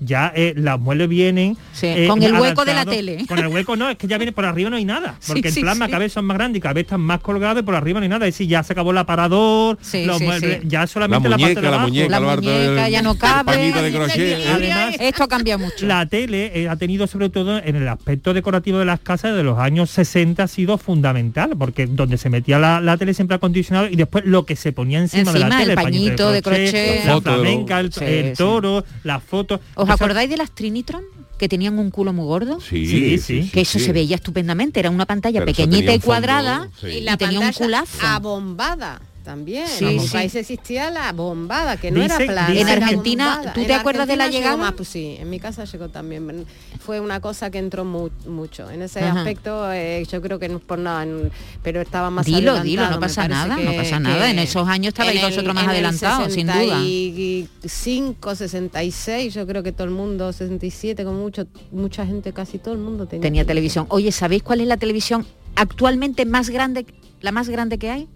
[0.00, 3.24] ya eh, las muebles vienen eh, con el hueco de la tele.
[3.28, 5.16] Con el hueco no, es que ya viene por arriba no hay nada.
[5.26, 5.90] Porque sí, el plasma sí.
[5.92, 8.04] cada vez son más grandes y cada vez están más colgados y por arriba no
[8.04, 8.26] hay nada.
[8.26, 10.68] Es decir, ya se acabó el aparador, Sí, los sí, muebles, sí.
[10.68, 11.88] ya solamente la, muñeca, parte de la abajo.
[11.88, 13.52] muñeca, La muñeca ya no cabe.
[13.52, 14.44] pañito de crochet, ¿eh?
[14.52, 15.86] Además, Esto cambia mucho.
[15.86, 19.42] la tele eh, ha tenido sobre todo en el aspecto decorativo de las casas de
[19.42, 23.88] los años 60 ha sido fundamental, porque donde se metía la, la tele siempre acondicionado
[23.88, 27.04] y después lo que se ponía encima, de la tele, el pañito de crochet.
[27.06, 28.34] la flamenca, el, Sí, el sí.
[28.36, 29.60] toro, las fotos.
[29.92, 31.02] ¿Os Esa- acordáis de las Trinitron?
[31.38, 32.60] Que tenían un culo muy gordo.
[32.60, 33.50] Sí, Sí, sí, sí.
[33.50, 33.84] que eso sí.
[33.86, 36.86] se veía estupendamente, era una pantalla Pero pequeñita y fondo, cuadrada sí.
[36.86, 37.98] y, Y la tenía un culazo.
[38.06, 39.66] abombada también.
[39.68, 40.12] Sí, en mi sí.
[40.12, 42.54] país existía la bombada, que no Dice- era plana.
[42.60, 43.52] En Argentina, bombada.
[43.54, 44.56] ¿tú En te acuerdas de la llegada?
[44.56, 46.44] más, pues sí, en mi casa llegó también.
[46.80, 48.70] Fue una cosa que entró mu- mucho.
[48.70, 49.20] En ese Ajá.
[49.20, 51.30] aspecto, eh, yo creo que no es por nada, en-
[51.62, 54.30] pero estaba más Dilo, dilo, no pasa nada, que- no pasa nada.
[54.30, 56.78] En esos años estabais vosotros más adelantados, sin duda.
[56.80, 62.74] 65, 66, yo creo que todo el mundo, 67, con mucho, mucha gente, casi todo
[62.74, 63.86] el mundo tenía, Tenía televisión.
[63.88, 66.86] Oye, ¿sabéis cuál es la televisión actualmente más grande,
[67.20, 68.08] la más grande que hay?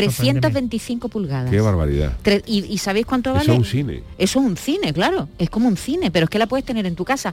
[0.00, 1.50] 325 pulgadas.
[1.50, 2.12] Qué barbaridad.
[2.22, 3.52] Tre- ¿Y, y sabéis cuánto Eso vale?
[3.52, 4.02] es un cine.
[4.18, 5.28] Eso es un cine, claro.
[5.38, 7.32] Es como un cine, pero es que la puedes tener en tu casa.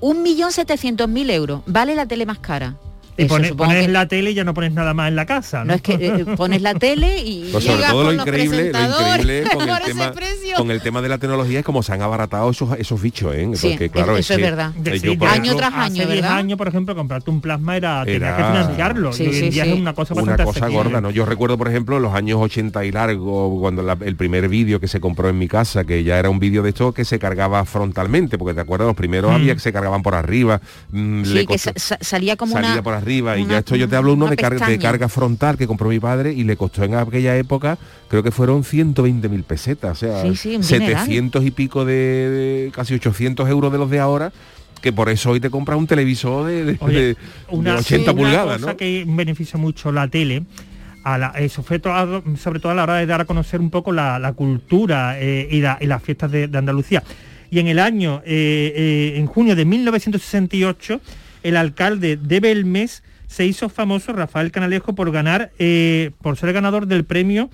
[0.00, 1.62] Un millón setecientos mil euros.
[1.66, 2.76] Vale la tele más cara.
[3.18, 5.24] Y Eso pones, pones que- la tele y ya no pones nada más en la
[5.26, 5.60] casa.
[5.60, 8.78] No, No es que eh, pones la tele y Pues sobre todo lo increíble, lo
[8.78, 10.56] increíble con el, tema, precio.
[10.56, 13.48] con el tema de la tecnología es como se han abaratado esos, esos bichos, ¿eh?
[13.54, 14.72] Sí, Porque claro, eso es que, verdad.
[14.84, 16.36] Sí, yo, por ya año ejemplo, tras año, Hace 10 ¿verdad?
[16.38, 19.12] años, por ejemplo, comprarte un plasma era, tenías que Era- financiarlo.
[19.12, 19.70] Sí, y hoy en sí, día sí.
[19.72, 21.10] es una cosa una cosa gorda, ¿no?
[21.10, 24.78] Yo recuerdo, por ejemplo, en los años 80 y largo, cuando la- el primer vídeo
[24.78, 27.18] que se compró en mi casa, que ya era un vídeo de esto que se
[27.18, 29.34] cargaba frontalmente, porque te acuerdas, los primeros Mm.
[29.34, 30.60] había que se cargaban por arriba,
[30.90, 32.82] mm, le que salía como salía una...
[32.82, 35.88] por arriba y una- ya esto yo te hablo uno de, carga frontal que compró
[35.88, 37.78] mi padre y le costó en aquella época
[38.08, 41.04] creo que fueron 120 mil pesetas o sea Sí, sí, un dineral.
[41.04, 44.32] 700 y pico de, de- casi 800 euros de los de ahora
[44.82, 47.16] que por eso hoy te compras un televisor de, de- Oye, de- de
[47.50, 48.76] una, 80 una pulgadas cosa ¿no?
[48.76, 50.42] que beneficia mucho la tele
[51.02, 53.70] a la, eh, sobre, todo, sobre todo a la hora de dar a conocer un
[53.70, 57.02] poco la, la cultura eh, y, la- y las fiestas de, de Andalucía.
[57.48, 61.00] Y en el año, eh, eh, en junio de 1968,
[61.46, 66.86] el alcalde de Belmes se hizo famoso, Rafael Canalejo, por ganar, eh, por ser ganador
[66.86, 67.50] del premio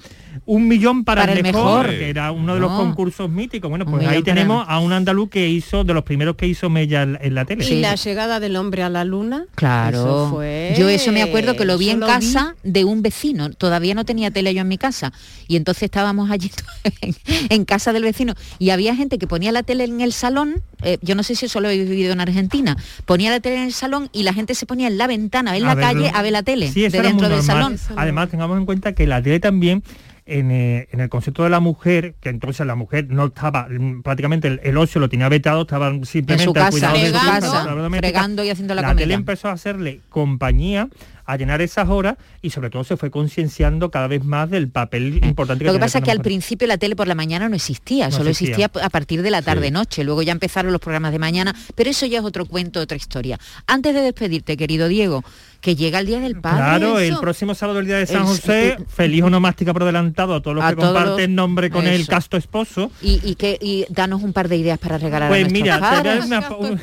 [0.46, 1.98] Un Millón para, Para el el mejor, mejor.
[1.98, 2.78] que era uno de los No.
[2.78, 3.68] concursos míticos.
[3.70, 6.68] Bueno, pues ahí para- tenemos a un andaluz que hizo, de los primeros que hizo
[6.70, 7.64] Mella en, la tele.
[7.68, 9.44] Y la llegada del hombre a la luna.
[9.54, 9.98] Claro.
[9.98, 13.50] eso fue- Yo eso me acuerdo que lo vi en lo casa de un vecino.
[13.50, 15.12] Todavía no tenía tele yo en mi casa.
[15.48, 16.50] Y entonces estábamos allí
[17.02, 17.14] en,
[17.50, 18.34] en casa del vecino.
[18.58, 20.62] Y había gente que ponía la tele en el salón.
[20.82, 22.76] eh, yo no sé si eso lo he vivido en Argentina.
[23.04, 25.64] Ponía la tele en el salón y la gente se ponía en la ventana, en
[25.64, 26.02] A la verlo.
[26.02, 26.72] calle, a ver la tele.
[26.72, 27.78] Sí, de dentro del normal.
[27.78, 27.98] salón.
[27.98, 29.82] Además, tengamos en cuenta que la tele también,
[30.26, 34.02] en, eh, en el concepto de la mujer, que entonces la mujer no estaba, mm,
[34.02, 37.06] prácticamente el, el ocio lo tenía vetado, estaba simplemente En su al casa, cuidado de
[37.06, 39.02] su fregando, casa, la fregando y haciendo la La comida.
[39.02, 40.88] tele empezó a hacerle compañía
[41.24, 45.20] a llenar esas horas y sobre todo se fue concienciando cada vez más del papel
[45.24, 47.54] importante que Lo que pasa es que al principio la tele por la mañana no
[47.54, 48.66] existía, No solo existía.
[48.66, 52.06] existía a partir de la tarde-noche, luego ya empezaron los programas de mañana, pero eso
[52.06, 53.38] ya es otro cuento, otra historia.
[53.66, 55.22] Antes de despedirte, querido Diego,
[55.62, 56.58] que llega el Día del Padre.
[56.58, 60.34] Claro, el próximo sábado el día de San El- José, el- feliz onomástica por adelantado
[60.34, 62.10] a todos los A que todos comparten los- nombre con el eso.
[62.10, 62.90] casto esposo.
[63.00, 65.80] Y, y que y danos un par de ideas para regalar a Pues mira, te
[65.80, 66.24] voy a padres.
[66.26, 66.80] una- un-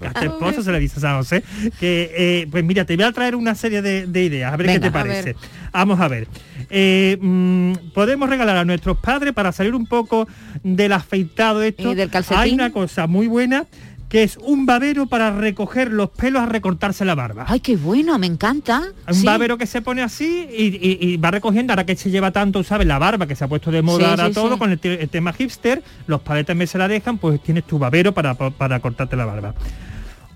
[0.00, 1.42] Gasto esposo se le dice a San José.
[1.78, 4.66] Que, eh, pues mira, te voy a traer una serie de, de ideas, a ver
[4.66, 4.80] Venga.
[4.80, 5.36] qué te parece.
[5.72, 6.26] Vamos a ver.
[6.70, 10.26] Eh, mm, podemos regalar a nuestros padres para salir un poco
[10.62, 11.92] del afeitado esto.
[11.92, 12.38] Y del calcetín.
[12.38, 13.66] Hay una cosa muy buena
[14.08, 17.44] que es un babero para recoger los pelos a recortarse la barba.
[17.48, 18.82] Ay, qué bueno, me encanta.
[19.08, 19.26] Un Sí.
[19.26, 22.62] babero que se pone así y, y- y va recogiendo, ahora que se lleva tanto,
[22.62, 22.86] ¿sabes?
[22.86, 24.58] La barba, que se ha puesto de moda Sí, ahora sí, todo, sí.
[24.60, 27.78] con el, te- el tema hipster, los padres también se la dejan, pues tienes tu
[27.80, 29.54] babero para, para cortarte la barba.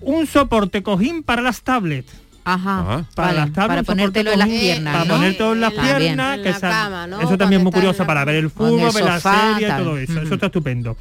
[0.01, 2.11] Un soporte cojín para las tablets.
[2.43, 5.13] Ajá, Para, vale, las tablets, para ponértelo en las piernas, Para ¿no?
[5.15, 7.21] ponértelo en las piernas, En que la cama, ¿no?
[7.21, 9.83] eso también es muy curioso la para ver el fútbol, ver la serie, tal.
[9.83, 10.21] todo eso.
[10.21, 10.97] Eso está estupendo.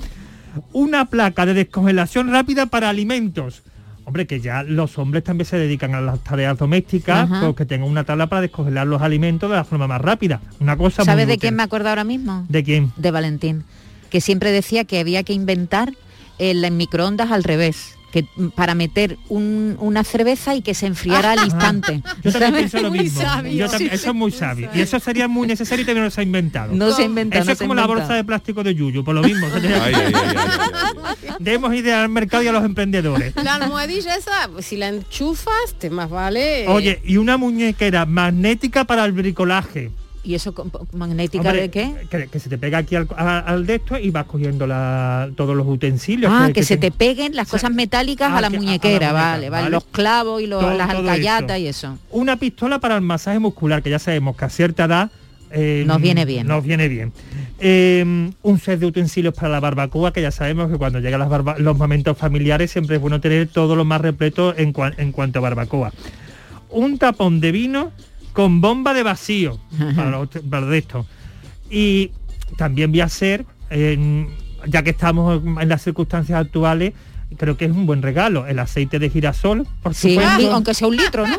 [0.73, 3.63] Una placa de descongelación rápida para alimentos.
[4.05, 7.53] Hombre, que ya los hombres también se dedican a las tareas domésticas, Ajá.
[7.53, 10.41] pues tengan una tabla para descongelar los alimentos de la forma más rápida.
[10.59, 11.57] Una cosa ¿Sabes de quién útil.
[11.59, 12.45] me acuerdo ahora mismo?
[12.49, 12.93] ¿De quién?
[12.97, 13.65] De Valentín,
[14.11, 15.93] que siempre decía que había que inventar
[16.39, 17.97] el microondas al revés.
[18.13, 22.03] Que mm, para meter un- una cerveza y que se enfriara al instante.
[22.23, 23.21] Yo también pienso lo mismo.
[23.51, 24.69] Yo también- eso es muy sabio.
[24.75, 26.75] Y eso sería muy necesario y también no se ha inventado.
[26.75, 29.15] No se ha inventado, Eso no es como la bolsa de plástico de Yuyu, por
[29.15, 29.47] lo mismo.
[29.83, 30.13] Ay, ay,
[31.39, 33.35] Demos idea al mercado y a los emprendedores.
[33.37, 36.67] La almohadilla esa, pues, si la enchufas, te más vale.
[36.69, 39.91] Oye, y una muñequera magnética para el bricolaje.
[40.23, 40.53] ¿Y eso
[40.93, 41.95] magnética Hombre, de qué?
[42.11, 45.67] Que, que se te pega aquí al, de esto y vas cogiendo la- todos los
[45.67, 46.31] utensilios.
[46.35, 49.13] Ah, que, se te peguen las cosas metálicas Ah, a la que- a la muñequera,
[49.13, 49.71] vale, vale, ¿vale?
[49.71, 51.97] los clavos y los- Todo- las alcayatas y eso.
[52.11, 55.11] Una pistola para el masaje muscular, que ya sabemos que a cierta edad...
[55.53, 56.47] eh, Nos viene bien.
[56.47, 57.13] Nos viene bien.
[57.59, 61.59] Eh, un set de utensilios para la barbacoa, que ya sabemos que cuando llegan las
[61.61, 65.39] los momentos familiares siempre es bueno tener todo lo más repleto en, cua- en cuanto
[65.39, 65.93] a barbacoa.
[66.69, 67.91] Un tapón de vino
[68.33, 69.59] con bomba de vacío
[69.97, 71.07] para, los- para de esto.
[71.71, 72.11] Y
[72.57, 73.45] también voy a hacer,
[74.67, 76.93] ya que estamos en las circunstancias actuales,
[77.37, 80.53] creo que es un buen regalo, el aceite de girasol, por Sí, supuesto.
[80.53, 81.37] aunque sea un litro, ¿no?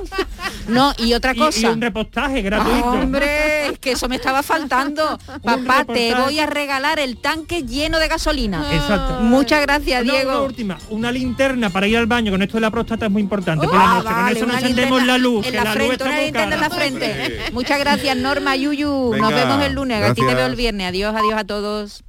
[0.67, 1.59] No, y otra cosa.
[1.59, 2.85] Y, un repostaje gratuito.
[2.87, 5.17] Hombre, es que eso me estaba faltando.
[5.43, 8.63] Papá, te voy a regalar el tanque lleno de gasolina.
[8.73, 9.19] Exacto.
[9.21, 10.31] Muchas gracias, Una- Diego.
[10.31, 13.21] Una última, una linterna para ir al baño, con esto de la próstata es muy
[13.21, 14.03] importante por la Ah, noche.
[14.07, 16.61] con vale, eso no una encendemos la luz, en la, frente, está una linterna en
[16.61, 17.39] la frente.
[17.53, 18.87] Muchas gracias, Norma Yuyu.
[19.17, 20.03] Nos Venga, vemos el lunes.
[20.03, 20.37] A ti te gracias.
[20.37, 20.87] veo el viernes.
[20.87, 22.03] Adiós, adiós a todos.